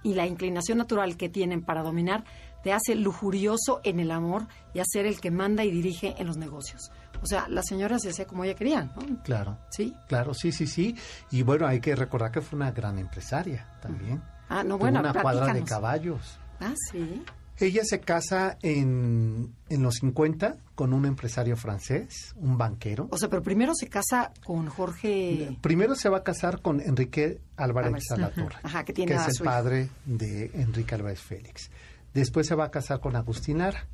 [0.04, 2.24] y la inclinación natural que tienen para dominar
[2.64, 6.28] te hace lujurioso en el amor y a ser el que manda y dirige en
[6.28, 6.92] los negocios.
[7.22, 9.22] O sea, la señora se hacía como ella quería, ¿no?
[9.24, 9.58] Claro.
[9.70, 9.94] ¿Sí?
[10.08, 10.96] Claro, sí, sí, sí.
[11.30, 14.22] Y bueno, hay que recordar que fue una gran empresaria también.
[14.50, 16.40] Ah, no, Tuvo bueno, una cuadra de caballos.
[16.60, 17.24] Ah, sí.
[17.58, 23.08] Ella se casa en, en los 50 con un empresario francés, un banquero.
[23.12, 25.58] O sea, pero primero se casa con Jorge...
[25.62, 28.04] Primero se va a casar con Enrique Álvarez.
[28.08, 31.70] Salatorre, Ajá, que tiene a es el padre de Enrique Álvarez Félix.
[32.14, 33.88] Después se va a casar con Agustín Lara,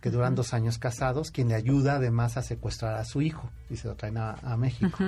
[0.00, 3.76] que duran dos años casados, quien le ayuda además a secuestrar a su hijo y
[3.76, 4.98] se lo traen a, a México.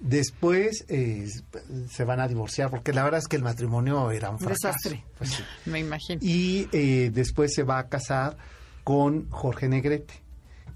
[0.00, 1.28] Después eh,
[1.90, 4.68] se van a divorciar, porque la verdad es que el matrimonio era un Un fracaso.
[4.68, 5.04] desastre.
[5.18, 5.42] Pues sí.
[5.70, 6.20] Me imagino.
[6.22, 8.36] Y eh, después se va a casar
[8.82, 10.14] con Jorge Negrete,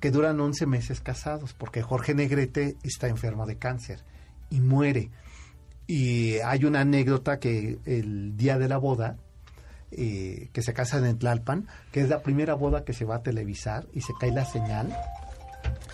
[0.01, 4.05] que duran 11 meses casados, porque Jorge Negrete está enfermo de cáncer
[4.49, 5.11] y muere.
[5.87, 9.17] Y hay una anécdota que el día de la boda,
[9.91, 13.23] eh, que se casan en Tlalpan, que es la primera boda que se va a
[13.23, 14.95] televisar y se cae la señal.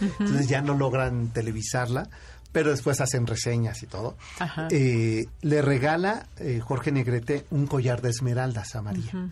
[0.00, 2.09] Entonces ya no logran televisarla,
[2.52, 4.16] pero después hacen reseñas y todo.
[4.38, 4.68] Ajá.
[4.70, 9.30] Eh, le regala eh, Jorge Negrete un collar de esmeraldas a María.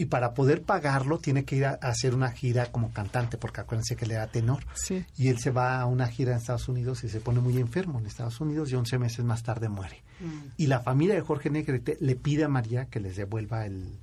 [0.00, 3.96] Y para poder pagarlo tiene que ir a, hacer una gira como cantante, porque acuérdense
[3.96, 4.64] que él era tenor.
[4.72, 5.04] Sí.
[5.18, 7.98] Y él se va a una gira en Estados Unidos y se pone muy enfermo
[7.98, 10.02] en Estados Unidos y 11 meses más tarde muere.
[10.56, 13.98] Y la familia de Jorge Negrete le pide a María que les devuelva el,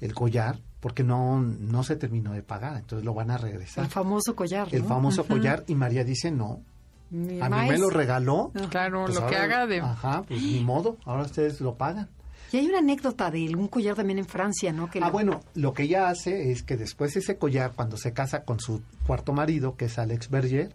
[0.00, 3.84] el collar porque no, no se terminó de pagar, entonces lo van a regresar.
[3.84, 6.62] El famoso collar, El famoso collar y María dice no.
[7.10, 8.52] Mi A mí me lo regaló.
[8.70, 9.80] Claro, pues lo que haga de...
[9.80, 12.08] Ajá, pues ni modo, ahora ustedes lo pagan.
[12.52, 14.88] Y hay una anécdota de un collar también en Francia, ¿no?
[14.88, 18.44] Que Ah, bueno, lo que ella hace es que después ese collar, cuando se casa
[18.44, 20.74] con su cuarto marido, que es Alex Berger,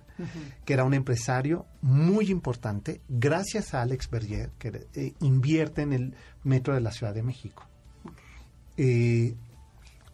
[0.66, 6.14] que era un empresario muy importante, gracias a Alex Berger, que eh, invierte en el
[6.44, 7.66] metro de la Ciudad de México.
[8.78, 9.36] Eh,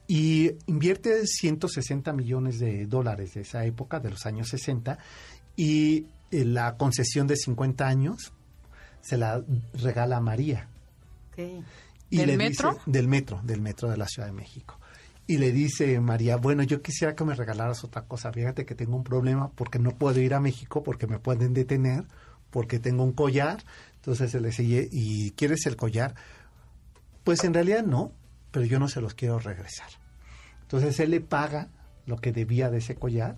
[0.07, 4.97] y invierte 160 millones de dólares de esa época, de los años 60,
[5.57, 8.31] y eh, la concesión de 50 años
[9.01, 9.43] se la
[9.73, 10.69] regala a María.
[12.09, 12.71] Y ¿Del le metro?
[12.73, 14.79] dice- del metro, del metro de la Ciudad de México.
[15.27, 18.31] Y le dice María, bueno, yo quisiera que me regalaras otra cosa.
[18.31, 22.05] Fíjate que tengo un problema porque no puedo ir a México porque me pueden detener,
[22.49, 23.61] porque tengo un collar.
[23.95, 26.15] Entonces él le dice, ¿y quieres el collar?
[27.25, 28.13] Pues en realidad no,
[28.51, 29.89] pero yo no se los quiero regresar.
[30.61, 31.67] Entonces él le paga
[32.05, 33.37] lo que debía de ese collar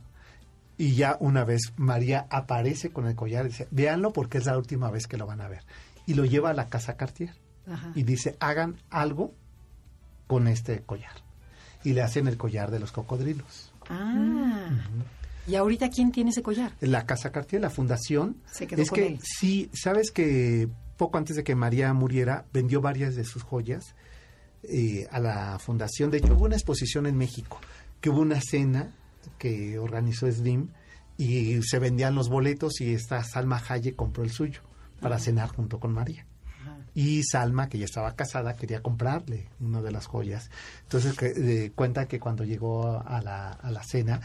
[0.77, 4.57] y ya una vez María aparece con el collar y dice, véanlo porque es la
[4.57, 5.63] última vez que lo van a ver.
[6.05, 7.31] Y lo lleva a la casa Cartier
[7.69, 7.91] Ajá.
[7.95, 9.33] y dice, hagan algo
[10.27, 11.11] con este collar.
[11.83, 13.71] Y le hacen el collar de los cocodrilos.
[13.89, 14.69] Ah.
[15.47, 16.73] ¿Y ahorita quién tiene ese collar?
[16.81, 19.19] La Casa Cartier, la fundación, Se quedó es con que él.
[19.23, 23.95] sí, sabes que poco antes de que María muriera, vendió varias de sus joyas
[24.63, 26.11] eh, a la fundación.
[26.11, 27.59] De hecho, hubo una exposición en México,
[28.01, 28.91] que hubo una cena
[29.37, 30.67] que organizó Slim
[31.17, 34.61] y se vendían los boletos y esta Salma Hayek compró el suyo
[34.99, 36.25] para cenar junto con María.
[37.01, 40.49] Y Salma, que ya estaba casada, quería comprarle una de las joyas.
[40.83, 44.19] Entonces que, eh, cuenta que cuando llegó a la, a la cena,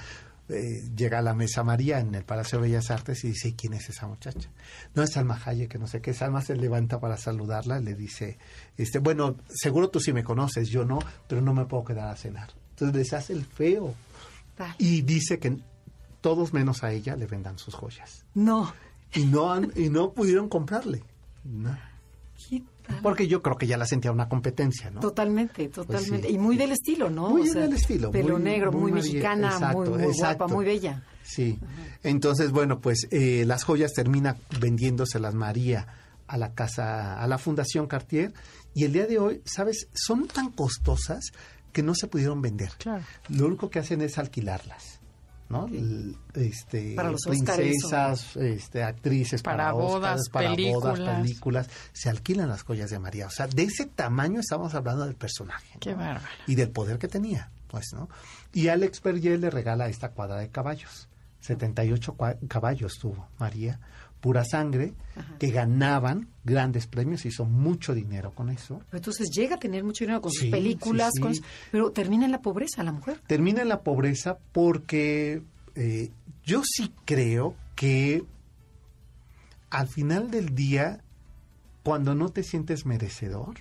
[0.49, 3.75] eh, llega a la mesa María en el Palacio de Bellas Artes y dice, ¿quién
[3.75, 4.51] es esa muchacha?
[4.95, 6.13] No es Salma Hayek, que no sé qué.
[6.15, 8.39] Salma se levanta para saludarla y le dice,
[8.77, 12.17] este, bueno, seguro tú sí me conoces, yo no, pero no me puedo quedar a
[12.17, 12.51] cenar.
[12.71, 13.95] Entonces les hace el feo.
[14.79, 15.59] Y dice que
[16.21, 18.25] todos menos a ella le vendan sus joyas.
[18.35, 18.73] No.
[19.13, 21.05] Y no, han- y no pudieron comprarle.
[21.45, 21.77] No.
[23.03, 25.01] Porque yo creo que ya la sentía una competencia, ¿no?
[25.01, 26.19] Totalmente, totalmente.
[26.19, 26.35] Pues sí.
[26.35, 27.31] y muy del estilo, ¿no?
[27.31, 31.03] Muy del estilo, Pelo muy- negro, muy, mexicana, exacto, muy, guapa, muy bella.
[31.23, 31.59] Sí.
[32.03, 35.87] Entonces, bueno, pues eh, las joyas termina vendiéndoselas María
[36.27, 38.33] a la casa, a la Fundación Cartier.
[38.75, 39.89] Y el día de hoy, ¿sabes?
[39.95, 41.31] Son tan costosas
[41.73, 42.71] que no se pudieron vender.
[42.79, 43.03] Claro.
[43.31, 44.94] Lo único que hacen es alquilarlas.
[45.49, 45.67] ¿No?
[46.35, 51.17] Este, Para los princesas, este, actrices Para para, bodas, para bodas, películas.
[51.21, 53.27] películas, se alquilan las joyas de María.
[53.27, 55.77] O sea, de ese tamaño estamos hablando del personaje.
[55.81, 55.99] Qué ¿no?
[55.99, 56.27] bárbaro.
[56.47, 58.09] y del poder que tenía, pues, ¿no?
[58.53, 61.09] Y Alex Berger le regala esta cuadra de caballos.
[61.41, 63.79] 78 cua- caballos tuvo María,
[64.25, 64.95] pura sangre,
[65.39, 68.79] que ganaban grandes premios, hizo mucho dinero con eso.
[68.87, 71.23] Pero Entonces llega a tener mucho dinero con sus Sí, películas, sí, sí.
[71.23, 73.21] con- pero termina en la pobreza la mujer.
[73.27, 75.43] Termina en la pobreza porque
[75.75, 76.11] eh,
[76.43, 78.25] yo sí creo que
[79.69, 81.03] al final del día,
[81.83, 83.57] cuando no te sientes merecedor,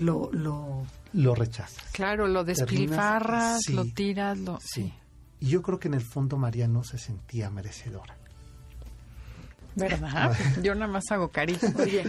[0.00, 1.84] Lo, lo, lo rechazas.
[1.92, 3.72] Claro, lo despilfarras, sí.
[3.74, 4.58] lo tiras, lo...
[4.60, 4.92] Sí.
[5.38, 8.16] Y yo creo que en el fondo María no se sentía merecedora.
[9.74, 10.36] ¿Verdad?
[10.62, 11.72] Yo nada más hago carita.
[11.78, 12.04] oye,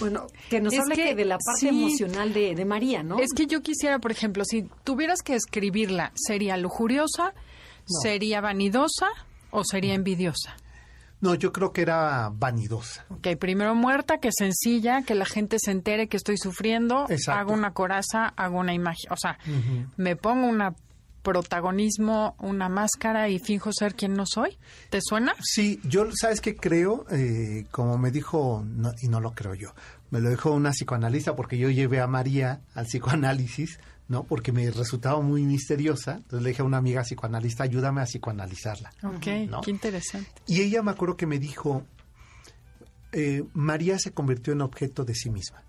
[0.00, 1.68] bueno, que nos Es hable que que de la parte sí.
[1.68, 3.18] emocional de, de María, ¿no?
[3.18, 7.34] Es que yo quisiera, por ejemplo, si tuvieras que escribirla, ¿sería lujuriosa,
[8.02, 9.06] sería vanidosa
[9.50, 10.56] o sería envidiosa?
[11.20, 13.04] No, yo creo que era vanidosa.
[13.10, 17.40] Ok, primero muerta, que sencilla, que la gente se entere que estoy sufriendo, Exacto.
[17.40, 19.36] hago una coraza, hago una imagen, o sea,
[19.96, 20.74] me pongo una
[21.22, 24.56] protagonismo, una máscara y finjo ser quien no soy.
[24.90, 25.34] ¿Te suena?
[25.40, 27.04] Sí, yo, ¿sabes qué creo?
[27.10, 29.74] Eh, como me dijo, no- y no lo creo yo,
[30.10, 33.78] me lo dijo una psicoanalista porque yo llevé a María al psicoanálisis,
[34.08, 34.24] ¿no?
[34.24, 36.12] Porque me resultaba muy misteriosa.
[36.16, 38.90] Entonces le dije a una amiga psicoanalista, ayúdame a psicoanalizarla.
[39.02, 39.60] Ok, ¿no?
[39.60, 40.30] qué interesante.
[40.46, 41.84] Y ella me acuerdo que me dijo,
[43.12, 45.62] eh, María se convirtió en objeto de sí misma,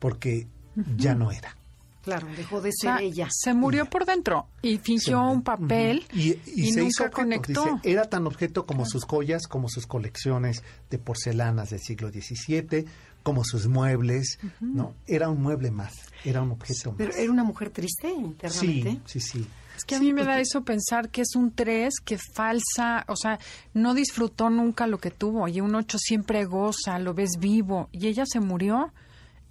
[0.00, 0.48] porque
[0.96, 1.56] ya no era.
[2.02, 3.28] Claro, dejó de O ser sea, ella.
[3.30, 7.10] se murió por dentro y fingió un papel y, y se nunca objeto.
[7.12, 7.64] conectó.
[7.64, 12.86] Dice, era tan objeto como sus joyas, como sus colecciones de porcelanas del siglo XVII,
[13.22, 14.94] como sus muebles, ¿no?
[15.06, 15.92] Era un mueble más,
[16.24, 16.98] era un objeto más.
[16.98, 19.00] Pero era una mujer triste sí, internamente.
[19.06, 19.46] sí, sí.
[19.76, 23.16] Es que a mí me da eso pensar que es un 3 que falsa, o
[23.16, 23.38] sea,
[23.74, 28.08] no disfrutó nunca lo que tuvo y un 8 siempre goza, lo ves vivo y
[28.08, 28.92] ella se murió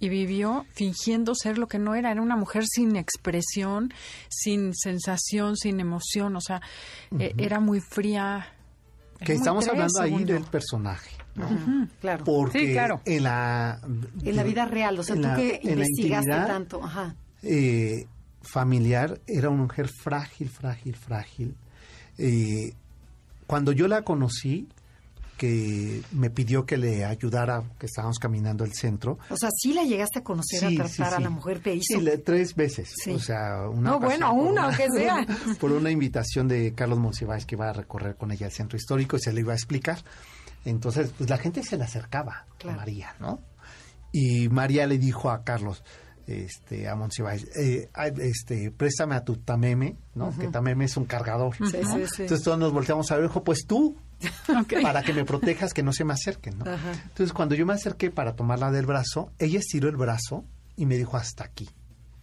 [0.02, 3.94] y vivió fingiendo ser lo que no era, era una mujer sin expresión,
[4.28, 6.60] sin sensación, sin emoción, o sea,
[7.18, 8.48] e- era muy fría.
[9.18, 10.34] Era Que muy estamos tres, hablando ahí yo.
[10.34, 11.88] del personaje, ¿no?
[12.00, 12.24] Claro.
[12.24, 13.00] Porque Sí, claro.
[13.04, 13.80] en la...
[14.24, 17.14] En la vida real, o sea, tú la- que investigaste tanto, ajá.
[17.44, 18.06] eh,
[18.42, 21.54] familiar, era una mujer frágil, frágil, frágil.
[22.18, 22.72] Eh,
[23.46, 24.66] cuando yo la conocí,
[25.36, 29.18] que me pidió que le ayudara, que estábamos caminando el centro.
[29.28, 31.98] O sea, sí la llegaste a conocer, a tratar sí, a la mujer, te hizo.
[31.98, 32.92] Sí, le- tres veces.
[33.12, 35.26] O sea, una No, bueno, una, aunque sea.
[35.60, 39.16] Por una invitación de Carlos Monsiváis que iba a recorrer con ella el centro histórico
[39.16, 39.98] y se le iba a explicar.
[40.64, 42.76] Entonces, pues la gente se le acercaba Claro.
[42.76, 43.40] a María, ¿no?
[44.12, 45.82] Y María le dijo a Carlos,
[46.28, 47.88] este, a Monsiváis, eh,
[48.20, 50.36] este, préstame a tu tameme, ¿no?
[50.38, 51.56] Que tameme es un cargador.
[51.56, 51.94] Sí, ¿no?
[51.96, 52.22] sí, sí.
[52.22, 53.96] Entonces todos nos volteamos a ver, dijo, pues tú,
[54.82, 56.70] Para que me protejas, que no se me acerquen, ¿no?
[56.70, 56.92] Ajá.
[56.92, 60.44] Entonces cuando yo me acerqué para tomarla del brazo, ella estiró el brazo
[60.76, 61.68] y me dijo hasta aquí,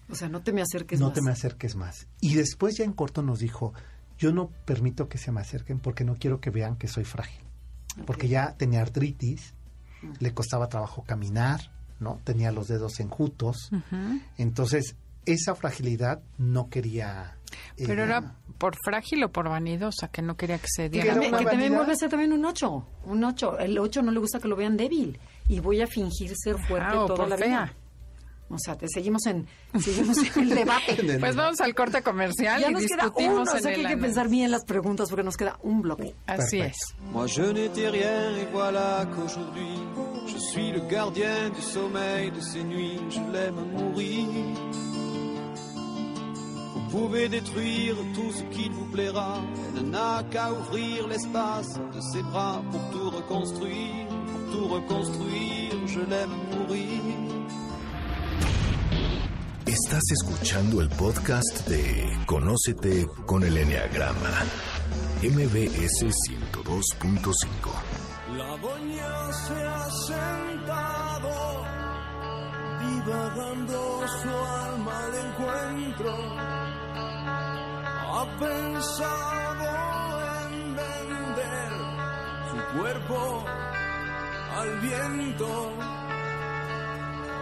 [0.09, 1.15] O sea, no te me acerques no más.
[1.15, 2.07] te me acerques más.
[2.19, 3.73] Y después ya en corto nos dijo,
[4.17, 7.41] yo no permito que se me acerquen porque no quiero que vean que soy frágil.
[8.05, 9.53] Porque ya tenía artritis,
[10.19, 12.19] le costaba trabajo caminar, ¿no?
[12.23, 13.71] Tenía los dedos enjutos.
[14.37, 14.95] Entonces,
[15.25, 17.35] esa fragilidad no quería...
[17.77, 21.13] Pero era por frágil o por vanidosa, que no quería que se Que, diera.
[21.15, 22.87] Una que también vuelve a ser también un 8.
[23.05, 23.59] Un 8.
[23.59, 25.19] El 8 no le gusta que lo vean débil.
[25.47, 27.45] Y voy a fingir ser fuerte Ah, o toda la vida.
[27.45, 27.73] fea.
[28.51, 29.45] O sea, te seguimos en,
[29.79, 30.97] seguimos en el debate.
[31.19, 33.51] Pues vamos al corte comercial ya y nos queda discutimos uno.
[33.51, 36.15] O en sea que hay que pensar bien las preguntas porque nos queda un bloque.
[36.25, 36.65] Así Perfecto.
[36.65, 37.11] es.
[37.13, 39.77] Moi je n'étais rien et voilà qu'aujourd'hui
[40.27, 44.25] je suis le gardien du sommeil de ces nuits, je l'aime mourir.
[46.89, 49.43] Vous pouvez détruire tout ce qu'il vous plaira,
[49.77, 55.99] elle n'a qu'à ouvrir l'espace de ses bras pour tout reconstruire, pour tout reconstruire, je
[55.99, 57.03] l'aime mourir.
[59.67, 64.43] Estás escuchando el podcast de Conócete con el Enneagrama,
[65.21, 67.71] MBS 102.5.
[68.35, 71.65] La doña se ha sentado,
[72.81, 76.58] divagando su alma al encuentro.
[78.19, 79.69] Ha pensado
[80.51, 81.71] en vender
[82.49, 83.45] su cuerpo
[84.57, 85.71] al viento.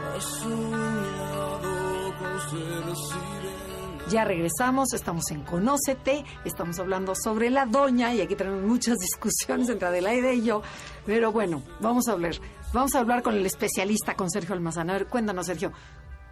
[0.05, 4.05] Ha soñado con ser sirena.
[4.11, 9.69] Ya regresamos, estamos en Conócete, estamos hablando sobre la doña y aquí tenemos muchas discusiones
[9.69, 10.61] entre Adelaide y yo,
[11.07, 12.35] pero bueno, vamos a hablar,
[12.71, 14.91] vamos a hablar con el especialista, con Sergio Almazán.
[14.91, 15.71] A ver, cuéntanos, Sergio,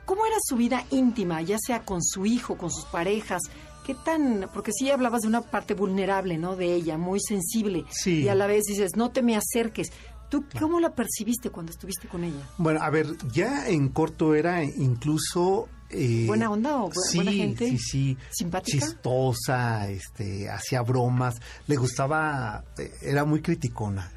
[0.06, 3.41] ¿cómo era su vida íntima, ya sea con su hijo, con sus parejas?
[3.86, 6.56] ¿Qué tan, porque sí hablabas de una parte vulnerable, ¿no?
[6.56, 7.86] De ella, muy sensible.
[7.92, 8.24] Sí.
[8.24, 9.92] Y a la vez dices, no te me acerques.
[10.30, 12.50] ¿Tú cómo la percibiste cuando estuviste con ella?
[12.58, 15.70] Bueno, a ver, ya en corto era incluso...
[15.92, 17.70] eh, ¿Buena onda o bu- sí, buena gente?
[17.70, 18.18] Sí, sí.
[18.32, 18.80] ¿Simpática?
[18.80, 21.36] Chistosa, este, hacía bromas,
[21.68, 24.12] le gustaba, eh, era muy criticona.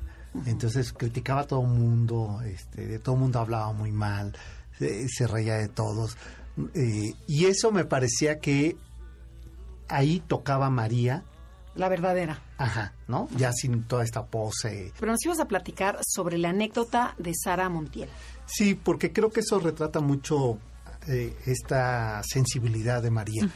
[0.47, 4.35] Entonces criticaba a todo el mundo, este, de todo el mundo hablaba muy mal,
[4.79, 6.17] se, se reía de todos.
[6.75, 8.77] Eh, y eso me parecía que
[9.89, 11.25] ahí tocaba María,
[11.75, 12.41] La verdadera.
[12.59, 13.29] ajá, ¿no?
[13.37, 14.93] Ya sin toda esta pose.
[14.99, 18.09] Pero nos ibas a platicar sobre la anécdota de Sara Montiel.
[18.47, 20.59] Sí, porque creo que eso retrata mucho
[21.07, 23.49] eh, esta sensibilidad de María.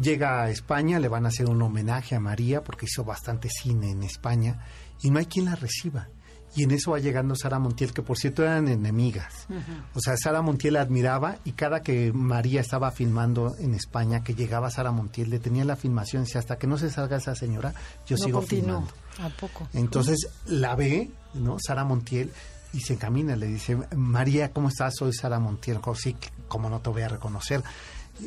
[0.00, 3.90] Llega a España, le van a hacer un homenaje a María porque hizo bastante cine
[3.90, 4.64] en España
[5.02, 6.08] y no hay quien la reciba.
[6.56, 9.46] Y en eso va llegando Sara Montiel, que por cierto eran enemigas.
[9.94, 14.34] O sea, Sara Montiel la admiraba y cada que María estaba filmando en España, que
[14.34, 17.34] llegaba Sara Montiel, le tenía la filmación y decía, hasta que no se salga esa
[17.34, 17.74] señora,
[18.06, 18.88] yo No sigo filmando.
[19.20, 19.68] ¿A poco?
[19.72, 21.58] Entonces la ve, ¿no?
[21.60, 22.32] Sara Montiel
[22.72, 24.94] y se encamina, le dice, María, ¿cómo estás?
[24.96, 25.78] Soy Sara Montiel.
[25.78, 26.16] Dijo, sí,
[26.48, 27.62] como no te voy a reconocer.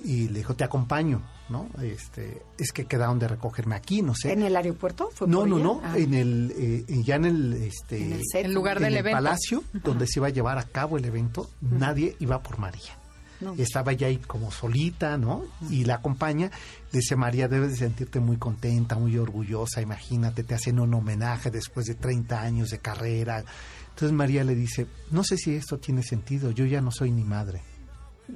[0.05, 1.67] Y le dijo, te acompaño, ¿no?
[1.81, 4.31] Este, es que quedaron de recogerme aquí, no sé.
[4.31, 5.09] ¿En el aeropuerto?
[5.13, 8.47] ¿Fue no, no, no, Ah, en el, eh, ya en el, este, en el set.
[8.47, 9.17] Lugar en del el evento.
[9.17, 12.97] palacio donde se iba a llevar a cabo el evento, nadie iba por María.
[13.41, 13.55] No.
[13.57, 15.43] Estaba ya ahí como solita, ¿no?
[15.67, 16.51] Y la acompaña.
[16.91, 19.81] Le dice, María, debes de sentirte muy contenta, muy orgullosa.
[19.81, 23.43] Imagínate, te hacen un homenaje después de 30 años de carrera.
[23.89, 27.23] Entonces María le dice, no sé si esto tiene sentido, yo ya no soy ni
[27.23, 27.63] madre.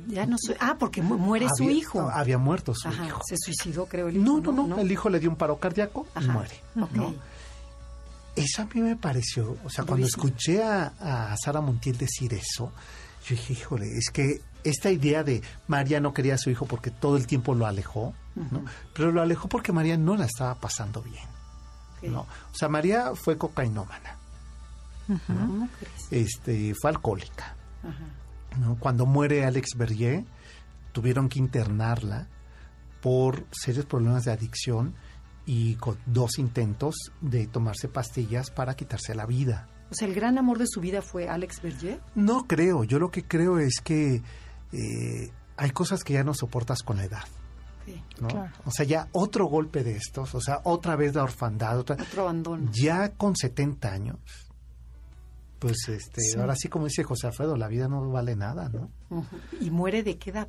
[0.07, 0.55] Ya no soy.
[0.59, 2.09] Ah, porque mu- muere su hijo.
[2.09, 3.21] Había muerto su Ajá, hijo.
[3.25, 4.25] se suicidó, creo, el hijo.
[4.41, 6.55] No, no, no, el hijo le dio un paro cardíaco y muere.
[6.81, 6.91] Ok.
[6.93, 7.13] ¿no?
[8.35, 10.87] Eso a mí me pareció, o sea, cuando escuché a,
[11.31, 12.71] a Sara Montiel decir eso,
[13.25, 16.91] yo dije, híjole, es que esta idea de María no quería a su hijo porque
[16.91, 18.65] todo el tiempo lo alejó, ¿no?
[18.93, 21.23] Pero lo alejó porque María no la estaba pasando bien.
[22.11, 22.21] ¿no?
[22.21, 24.17] O sea, María fue cocainómana,
[26.11, 28.05] este, fue alcohólica, Ajá.
[28.57, 28.77] ¿No?
[28.79, 30.25] Cuando muere Alex Berger,
[30.91, 32.27] tuvieron que internarla
[33.01, 34.95] por serios problemas de adicción
[35.45, 39.69] y con dos intentos de tomarse pastillas para quitarse la vida.
[39.91, 42.01] O sea, el gran amor de su vida fue Alex Berger.
[42.15, 44.23] No creo, yo lo que creo es que
[44.71, 47.23] eh, hay cosas que ya no soportas con la edad.
[48.19, 48.27] ¿no?
[48.27, 48.51] Claro.
[48.65, 52.23] O sea, ya otro golpe de estos, o sea, otra vez la orfandad, otra, Otro
[52.23, 52.71] abandono.
[52.73, 54.17] ya con 70 años,
[55.65, 58.91] pues este, ahora sí como dice José Alfredo, la vida no vale nada, ¿no?
[59.59, 60.47] ¿Y muere de qué edad?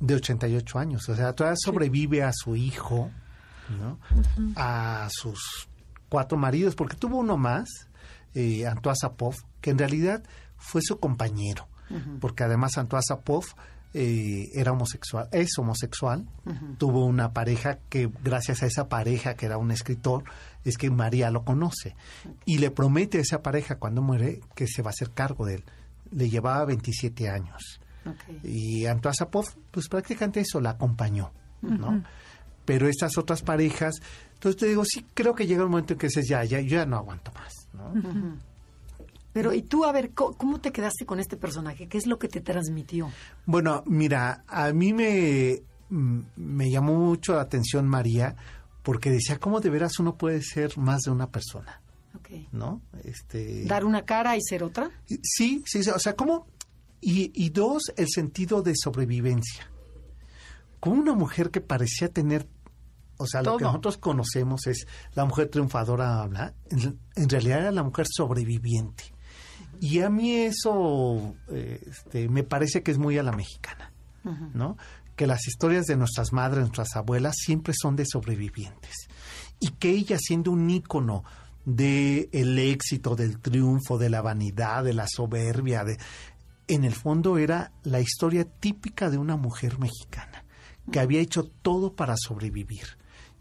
[0.00, 1.08] de 88 años.
[1.08, 3.10] O sea, todavía sobrevive a su hijo,
[3.80, 3.98] ¿no?
[4.56, 5.68] A sus
[6.08, 7.68] cuatro maridos, porque tuvo uno más,
[8.34, 10.22] eh, Antoine Sapov, que en realidad
[10.56, 11.68] fue su compañero,
[12.20, 13.44] porque además Antoine Sapov
[13.94, 16.26] eh, era homosexual, es homosexual,
[16.78, 20.24] tuvo una pareja que gracias a esa pareja que era un escritor,
[20.66, 21.94] es que María lo conoce
[22.44, 25.56] y le promete a esa pareja cuando muere que se va a hacer cargo de
[25.56, 25.64] él.
[26.10, 27.80] Le llevaba 27 años.
[28.04, 28.44] Ok.
[28.44, 32.02] Y Antoine Sapov, pues prácticamente eso la acompañó, ¿no?
[32.64, 33.96] Pero estas otras parejas,
[34.34, 36.78] entonces te digo, sí creo que llega un momento en que dices, ya, ya, yo
[36.78, 38.36] ya no aguanto más, ¿no?
[39.32, 41.88] Pero, ¿y tú, a ver, cómo te quedaste con este personaje?
[41.88, 43.10] ¿Qué es lo que te transmitió?
[43.44, 45.60] Bueno, mira, a mí me,
[45.90, 48.34] mm, me llamó mucho la atención María
[48.86, 51.82] porque decía, ¿cómo de veras uno puede ser más de una persona?
[52.52, 52.82] ¿No?
[53.02, 54.92] Este, ¿Dar una cara y ser otra?
[55.22, 56.46] Sí, sí, o sea, ¿cómo?
[57.00, 59.68] Y, y dos, el sentido de sobrevivencia.
[60.78, 62.46] Como una mujer que parecía tener,
[63.16, 67.72] o sea, lo que nosotros conocemos es la mujer triunfadora, habla, en, en realidad era
[67.72, 69.02] la mujer sobreviviente.
[69.80, 73.92] Y a mí eso este, me parece que es muy a la mexicana,
[74.54, 74.76] ¿no?
[75.16, 79.08] Que las historias de nuestras madres, nuestras abuelas, siempre son de sobrevivientes.
[79.58, 81.24] Y que ella, siendo un ícono
[81.64, 85.98] de el éxito, del triunfo, de la vanidad, de la soberbia, de,
[86.68, 90.44] en el fondo era la historia típica de una mujer mexicana
[90.90, 92.86] que había hecho todo para sobrevivir.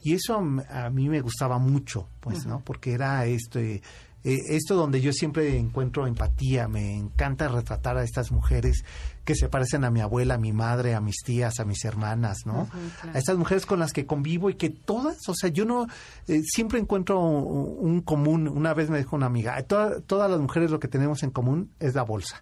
[0.02, 2.64] Y eso a mí me gustaba mucho, pues, ¿no?
[2.64, 3.82] Porque era este,
[4.26, 8.84] eh, esto donde yo siempre encuentro empatía, me encanta retratar a estas mujeres
[9.24, 12.40] que se parecen a mi abuela, a mi madre, a mis tías, a mis hermanas,
[12.46, 12.68] ¿no?
[13.14, 15.88] A estas mujeres con las que convivo y que todas, o sea, yo no,
[16.28, 20.40] eh, siempre encuentro un, un común, una vez me dijo una amiga, "Toda- todas las
[20.40, 22.42] mujeres lo que tenemos en común es la bolsa,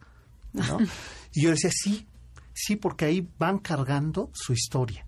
[0.54, 0.78] ¿no?
[1.34, 2.08] y yo decía, sí,
[2.54, 5.06] sí, porque ahí van cargando su historia.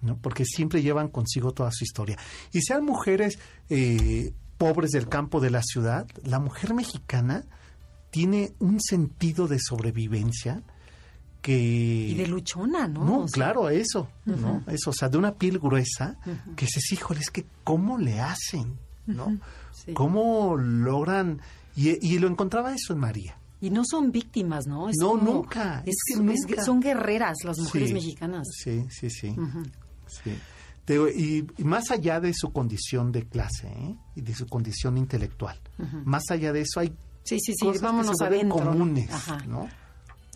[0.00, 0.18] ¿no?
[0.18, 2.18] Porque siempre llevan consigo toda su historia.
[2.52, 3.38] Y sean mujeres
[3.70, 7.44] eh, pobres del campo de la ciudad, la mujer mexicana
[8.10, 10.62] tiene un sentido de sobrevivencia
[11.42, 11.52] que...
[11.58, 13.04] Y de luchona, ¿no?
[13.04, 14.62] No, O sea, claro, eso, ¿no?
[14.66, 16.16] Eso, o sea, de una piel gruesa,
[16.56, 18.78] que dices, híjole, es que ¿cómo le hacen?
[19.06, 19.36] ¿No?
[19.72, 19.92] Sí.
[19.92, 21.40] ¿Cómo logran?
[21.76, 23.36] Y, y lo encontraba eso en María.
[23.60, 24.88] Y no son víctimas, ¿no?
[24.88, 26.22] Es No, como- nunca, es- es que
[26.54, 26.64] nunca.
[26.64, 28.46] son guerreras las mujeres Sí, mexicanas.
[28.62, 29.36] Sí, sí, sí.
[30.06, 30.30] sí.
[30.84, 33.96] Te y, y más allá de su condición de clase ¿eh?
[34.16, 35.58] y de su condición intelectual,
[36.04, 36.92] más allá de eso hay
[37.24, 38.64] Sí, sí, sí, cosas vámonos que se vuelven adentro.
[38.64, 38.78] ¿no?
[38.78, 39.10] comunes.
[39.48, 39.68] ¿no?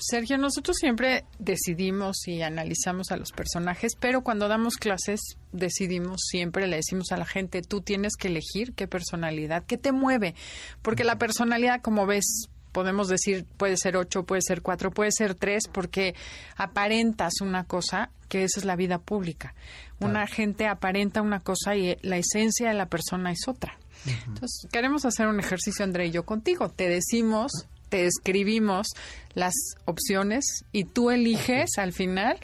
[0.00, 5.20] Sergio, nosotros siempre decidimos y analizamos a los personajes, pero cuando damos clases
[5.52, 9.92] decidimos siempre, le decimos a la gente, tú tienes que elegir qué personalidad, qué te
[9.92, 10.34] mueve,
[10.82, 15.34] porque la personalidad, como ves, podemos decir, puede ser ocho, puede ser cuatro, puede ser
[15.34, 16.14] tres, porque
[16.56, 19.54] aparentas una cosa, que esa es la vida pública.
[20.00, 23.78] Una gente aparenta una cosa y la esencia de la persona es otra.
[24.06, 26.68] Entonces, queremos hacer un ejercicio, André y yo, contigo.
[26.68, 27.50] Te decimos,
[27.88, 28.88] te escribimos
[29.34, 29.54] las
[29.86, 32.38] opciones y tú eliges al final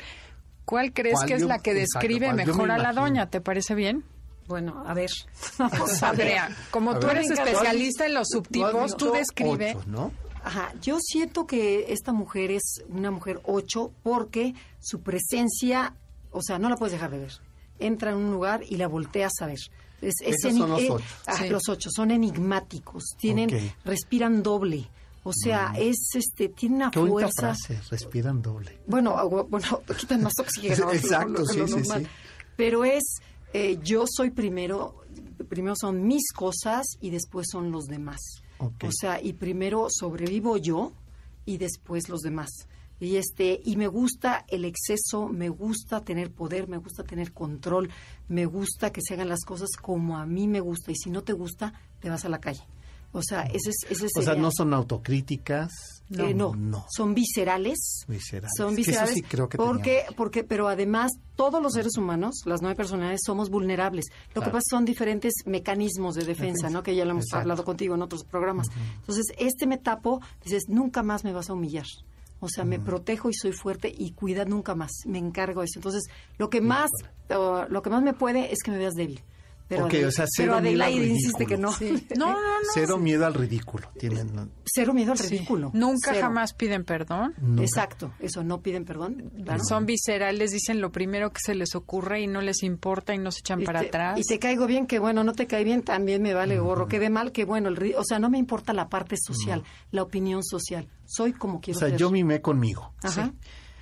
[0.64, 3.30] cuál crees ¿Cuál que es yo- la que describe me mejor a la doña.
[3.30, 4.02] ¿Te parece bien?
[4.48, 5.10] Bueno, a ver.
[5.58, 6.20] Vamos a ver.
[6.38, 7.16] Andrea, como A tú ver.
[7.18, 9.74] eres Venga, especialista en los subtipos, tú describe.
[9.76, 10.12] ocho, ¿no?
[10.42, 15.94] Ajá, yo siento que esta mujer es una mujer 8 porque su presencia,
[16.34, 17.32] o sea, no la puedes dejar de ver.
[17.78, 19.58] Entra en un lugar y la volteas a ver.
[20.02, 21.04] Es, es Esos son los eh, ocho.
[21.26, 21.48] ah, Sí.
[21.48, 23.50] Los ocho son enigmáticos, tienen.
[23.50, 23.88] Mm.
[23.88, 24.88] respiran doble.
[25.26, 27.30] O sea, es este, tiene una Qué fuerza.
[27.54, 28.78] frase, respiran doble.
[28.86, 30.92] Bueno, agua- bueno, quitan más oxígeno.
[30.92, 32.06] Exacto, lo- lo sí, sí, sí.
[32.56, 33.02] Pero es,
[33.54, 35.02] eh, yo soy primero,
[35.48, 38.20] primero son mis cosas y después son los demás.
[38.58, 40.92] O sea, y primero sobrevivo yo
[41.46, 42.50] y después los demás.
[43.00, 47.90] Y este, y me gusta el exceso, me gusta tener poder, me gusta tener control,
[48.28, 50.90] me gusta que se hagan las cosas como a mí me gusta.
[50.92, 52.62] Y si no te gusta, te vas a la calle.
[53.16, 55.70] O sea, ese es, ese O sea, sería- no son autocríticas.
[56.10, 56.84] eh, no, no.
[56.90, 58.04] son viscerales.
[58.08, 58.50] Viscerales.
[58.56, 59.14] Son eso viscerales.
[59.14, 60.14] sí creo que porque, teníamos.
[60.16, 64.06] porque, pero además, todos los seres humanos, las nueve personalidades, somos vulnerables.
[64.34, 66.82] Lo que pasa son diferentes mecanismos de defensa, ¿no?
[66.82, 67.42] Que ya lo hemos Exacto.
[67.42, 68.66] hablado contigo en otros programas.
[69.00, 71.86] Entonces, este me tapo, dices, nunca más me vas a humillar.
[72.44, 74.92] O sea, me protejo y soy fuerte y cuida nunca más.
[75.06, 75.78] Me encargo de eso.
[75.78, 76.04] Entonces,
[76.36, 76.90] lo que más,
[77.30, 79.22] uh, lo que más me puede es que me veas débil.
[79.66, 81.72] Pero, Ok, Adel- o sea, pero cero miedo al Adelaide insiste que no.
[81.72, 82.16] ridículo.
[82.18, 82.66] No, no, no.
[82.74, 83.88] Cero miedo al ridículo.
[83.98, 84.50] Tienen.
[84.66, 85.28] Cero miedo al Sí.
[85.36, 85.70] ridículo.
[85.72, 86.26] Nunca Cero.
[86.26, 87.34] jamás piden perdón.
[87.40, 87.62] Nunca.
[87.62, 89.32] Exacto, eso, no piden perdón.
[89.42, 89.64] claro.
[89.64, 93.30] Son viscerales, dicen lo primero que se les ocurre y no les importa y no
[93.32, 94.18] se echan Y para te- atrás.
[94.20, 96.86] Y te caigo bien, que bueno, no te cae bien, también me vale gorro.
[96.86, 97.70] Quede mal, que bueno.
[97.70, 100.88] El, o sea, no me importa la parte social, la opinión social.
[101.06, 101.98] Soy como O quiero sea, ser.
[101.98, 102.92] yo mimé conmigo.
[103.02, 103.32] Ajá.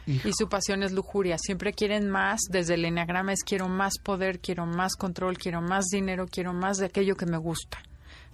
[0.06, 1.36] Y su pasión es lujuria.
[1.38, 2.40] Siempre quieren más.
[2.50, 6.78] Desde el enneagrama es quiero más poder, quiero más control, quiero más dinero, quiero más
[6.78, 7.78] de aquello que me gusta.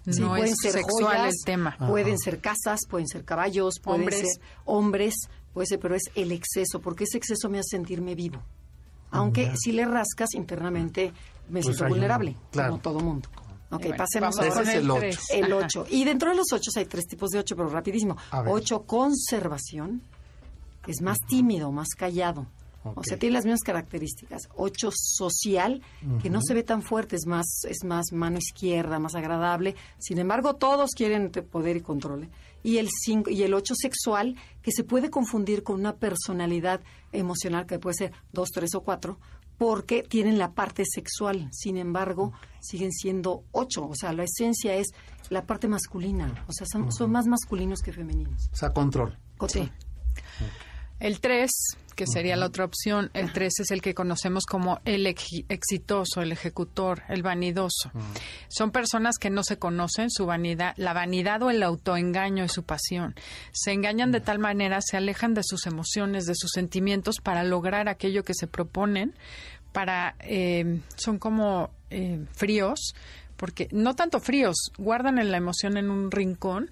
[0.08, 1.76] Sí, no pueden es ser sexual joyas, el tema.
[1.78, 4.20] Pueden ser casas, pueden ser caballos, pueden Hombres.
[4.20, 5.14] ser hombres,
[5.52, 8.42] puede ser, pero es el exceso, porque ese exceso me hace sentirme vivo.
[9.10, 11.12] Aunque si le rascas internamente
[11.48, 12.70] me Pues siento un- vulnerable, claro.
[12.72, 13.28] como todo mundo.
[13.70, 15.00] Ok, Bueno, pasemos Ese es el el ocho.
[15.00, 15.18] tres.
[15.32, 15.64] el Ajá.
[15.66, 15.86] 8.
[15.90, 18.16] Y dentro de los 8 hay tres tipos de 8, pero rapidísimo.
[18.30, 18.52] A ver.
[18.54, 20.00] 8 conservación,
[20.86, 22.46] es más tímido, más callado.
[22.94, 24.48] O sea, tiene las mismas características.
[24.54, 25.82] Ocho social,
[26.22, 29.74] que no se ve tan fuerte, es más, es más mano izquierda, más agradable.
[29.98, 32.24] Sin embargo, todos quieren poder y control.
[32.24, 32.30] ¿eh?
[32.62, 36.80] Y el cinco, y el ocho sexual, que se puede confundir con una personalidad
[37.12, 39.18] emocional que puede ser dos, tres o cuatro,
[39.58, 41.48] porque tienen la parte sexual.
[41.52, 43.88] Sin embargo, siguen siendo ocho.
[43.88, 44.88] O sea, la esencia es
[45.30, 46.44] la parte masculina.
[46.46, 48.48] O sea, son, son más masculinos que femeninos.
[48.52, 49.18] O sea, control.
[49.36, 49.70] Control.
[51.00, 51.50] El 3,
[51.94, 56.32] que sería la otra opción, el 3 es el que conocemos como el exitoso, el
[56.32, 57.90] ejecutor, el vanidoso.
[58.48, 62.64] Son personas que no se conocen su vanidad, la vanidad o el autoengaño es su
[62.64, 63.14] pasión.
[63.52, 67.88] Se engañan de tal manera, se alejan de sus emociones, de sus sentimientos para lograr
[67.88, 69.14] aquello que se proponen,
[69.72, 72.94] para eh, son como eh, fríos,
[73.38, 76.70] porque no tanto fríos, guardan en la emoción en un rincón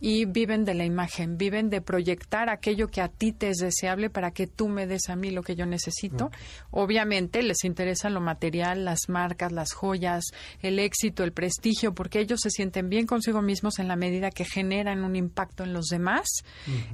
[0.00, 4.10] y viven de la imagen, viven de proyectar aquello que a ti te es deseable
[4.10, 6.30] para que tú me des a mí lo que yo necesito.
[6.70, 10.24] Obviamente les interesa lo material, las marcas, las joyas,
[10.62, 14.44] el éxito, el prestigio, porque ellos se sienten bien consigo mismos en la medida que
[14.44, 16.28] generan un impacto en los demás.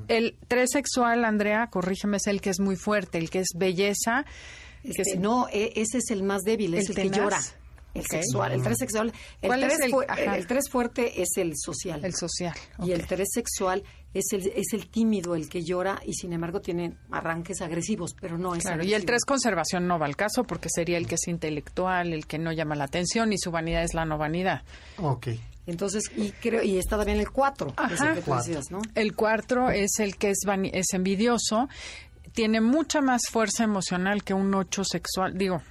[0.09, 4.25] El tres sexual, Andrea, corrígeme, es el que es muy fuerte, el que es belleza.
[4.83, 7.41] que Este, es- no, e- ese es el más débil, es ¿El el, que llora.
[7.95, 9.12] El sexual, el tres sexual.
[9.40, 10.36] El ¿Cuál es tres, el- fu- ajá.
[10.36, 12.05] el tres fuerte es el social.
[12.05, 12.55] El social.
[12.84, 16.61] Y el tres sexual es el, es el tímido, el que llora y sin embargo
[16.61, 19.05] tiene arranques agresivos, pero no es Claro, y el.
[19.05, 22.53] 3 conservación no va al caso porque sería el que es intelectual, el que no
[22.53, 24.62] llama la atención y su vanidad es la no vanidad.
[24.99, 25.28] Ok.
[25.66, 28.09] Entonces, y creo, y está también el cuatro, es Ajá.
[28.11, 28.47] el que tú Cuatro.
[28.47, 28.82] decías, ¿no?
[28.95, 30.38] El cuarto es el que es,
[30.72, 31.68] es envidioso,
[32.32, 35.62] tiene mucha más fuerza emocional que un 8 sexual, digo.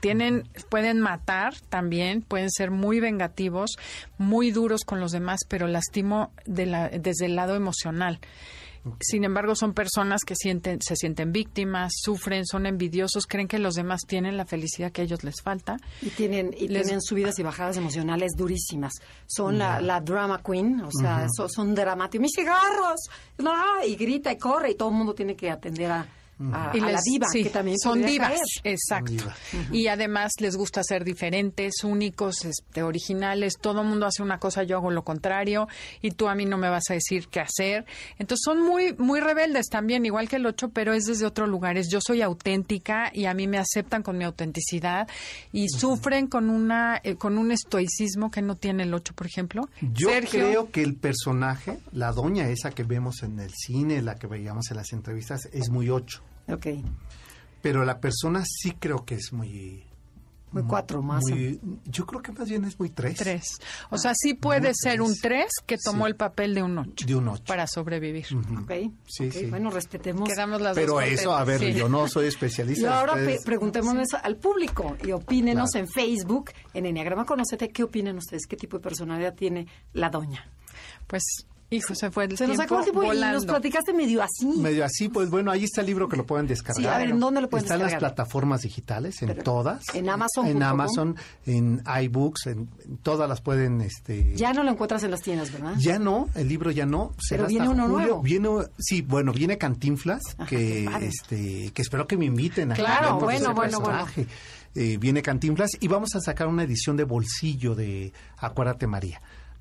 [0.00, 3.76] Tienen, pueden matar también, pueden ser muy vengativos,
[4.18, 8.18] muy duros con los demás, pero lastimo de la- desde el lado emocional.
[9.00, 13.76] Sin embargo, son personas que sienten, se sienten víctimas, sufren, son envidiosos, creen que los
[13.76, 15.78] demás tienen la felicidad que a ellos les falta.
[16.02, 18.92] Y tienen, y Les- tienen subidas y bajadas emocionales durísimas.
[19.26, 22.20] Son la, la drama queen, o sea, so- son dramáticos.
[22.20, 23.00] ¡Mis cigarros!
[23.38, 23.52] ¡No!
[23.86, 26.06] Y grita y corre y todo el mundo tiene que atender a,
[26.52, 28.74] a, Y a la les- diva, sí, que también son divas, caer.
[28.74, 29.12] exacto.
[29.12, 29.38] divas.
[29.72, 33.54] Y además les gusta ser diferentes, únicos, este, originales.
[33.60, 35.68] Todo el mundo hace una cosa, yo hago lo contrario
[36.02, 37.84] y tú a mí no me vas a decir qué hacer.
[38.18, 41.76] Entonces son muy muy rebeldes también, igual que el 8, pero es desde otro lugar.
[41.78, 45.08] Es yo soy auténtica y a mí me aceptan con mi autenticidad
[45.52, 49.68] y sufren con una eh, con un estoicismo que no tiene el 8, por ejemplo.
[49.80, 54.16] Yo Sergio, creo que el personaje, la doña esa que vemos en el cine, la
[54.16, 56.22] que veíamos en las entrevistas, es muy ocho.
[56.48, 56.66] Ok.
[57.62, 59.84] Pero la persona sí creo que es muy...
[60.52, 61.20] Muy cuatro más.
[61.28, 63.16] muy- yo creo que más bien es muy tres.
[63.16, 63.42] tres.
[63.90, 65.48] O sea, sí puede Muy ser un tres.
[65.48, 66.10] 3 que tomó Sí.
[66.10, 67.42] el papel de un 8 De un ocho.
[67.44, 68.24] para sobrevivir.
[68.62, 68.70] Ok.
[69.04, 69.46] Sí, ok, sí.
[69.46, 70.28] Bueno, respetemos.
[70.28, 71.72] Quedamos las Pero dos eso, a ver, sí.
[71.72, 73.00] yo no soy Y especialista.
[73.00, 75.86] ahora ustedes- preguntémonos al público y opínenos Claro.
[75.86, 78.46] en Facebook, en Enneagrama Conocete, ¿qué opinan ustedes?
[78.46, 80.48] ¿Qué tipo de personalidad tiene la doña?
[81.08, 81.24] Pues,
[81.70, 84.46] hijo, se fue el Se nos acabó el tiempo y nos platicaste medio así.
[84.46, 86.82] Medio así, pues bueno, ahí está el libro que lo pueden descargar.
[86.82, 88.14] Sí, a ver, ¿en dónde lo pueden Está en las descargar?
[88.14, 89.82] plataformas digitales, en Pero, todas.
[89.94, 90.50] ¿en Amazon.com?
[90.56, 94.34] En Amazon, en iBooks, en, en todas las pueden, este...
[94.36, 95.74] Ya no lo encuentras en las tiendas, ¿verdad?
[95.78, 97.12] Ya no, el libro ya no.
[97.18, 98.06] será Pero viene hasta uno julio.
[98.06, 98.22] nuevo.
[98.22, 98.48] Viene,
[98.78, 103.52] sí, bueno, viene Cantinflas, Ajá, que, este, que espero que me inviten a Claro, bueno,
[103.54, 104.04] bueno, bueno.
[104.06, 104.26] personaje.
[104.76, 109.20] Eh, viene Cantinflas y vamos a sacar una edición de bolsillo de Acuérdate María.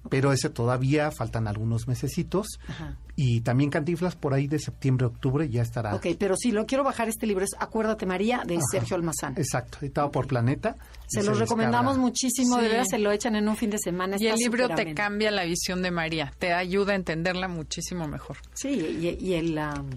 [0.10, 2.48] Pero ese todavía faltan algunos mesecitos.
[2.68, 2.98] Ajá.
[3.16, 5.96] Y también Cantinflas por ahí de septiembre, octubre ya estará.
[5.96, 8.64] Ok, pero si lo quiero bajar, este libro es Acuérdate María, de Ajá.
[8.72, 9.36] Sergio Almazán.
[9.38, 10.76] Exacto, editado por Planeta.
[11.08, 12.02] Se los recomendamos descarga.
[12.02, 14.18] muchísimo, de verdad se lo echan en un fin de semana.
[14.20, 14.96] Y el libro te ameno.
[14.96, 18.38] cambia la visión de María, te ayuda a entenderla muchísimo mejor.
[18.56, 19.90] Sí, y, y el, um,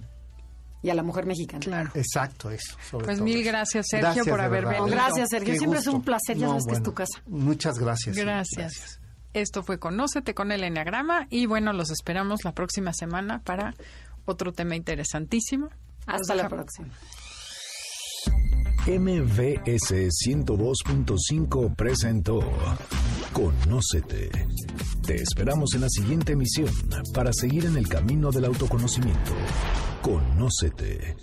[0.82, 1.60] y a la mujer mexicana.
[1.60, 1.90] Claro.
[1.94, 2.76] Exacto, eso.
[2.90, 4.80] sobre Pues todo mil gracias, Sergio, por haber verdad.
[4.82, 4.86] venido.
[4.96, 5.52] Gracias, Sergio.
[5.54, 7.22] Qué Siempre es un placer, ya sabes que es tu casa.
[7.26, 8.14] Muchas gracias.
[8.14, 9.00] sí, Gracias.
[9.36, 13.74] Esto fue Conócete con el Enneagrama y bueno, los esperamos la próxima semana para
[14.24, 15.68] otro tema interesantísimo.
[16.06, 16.88] Hasta la próxima.
[18.86, 22.40] MVS 102.5 presentó
[23.34, 24.30] Conócete.
[25.06, 26.70] Te esperamos en la siguiente emisión
[27.12, 29.32] para seguir en el camino del autoconocimiento.
[30.00, 31.14] Conócete.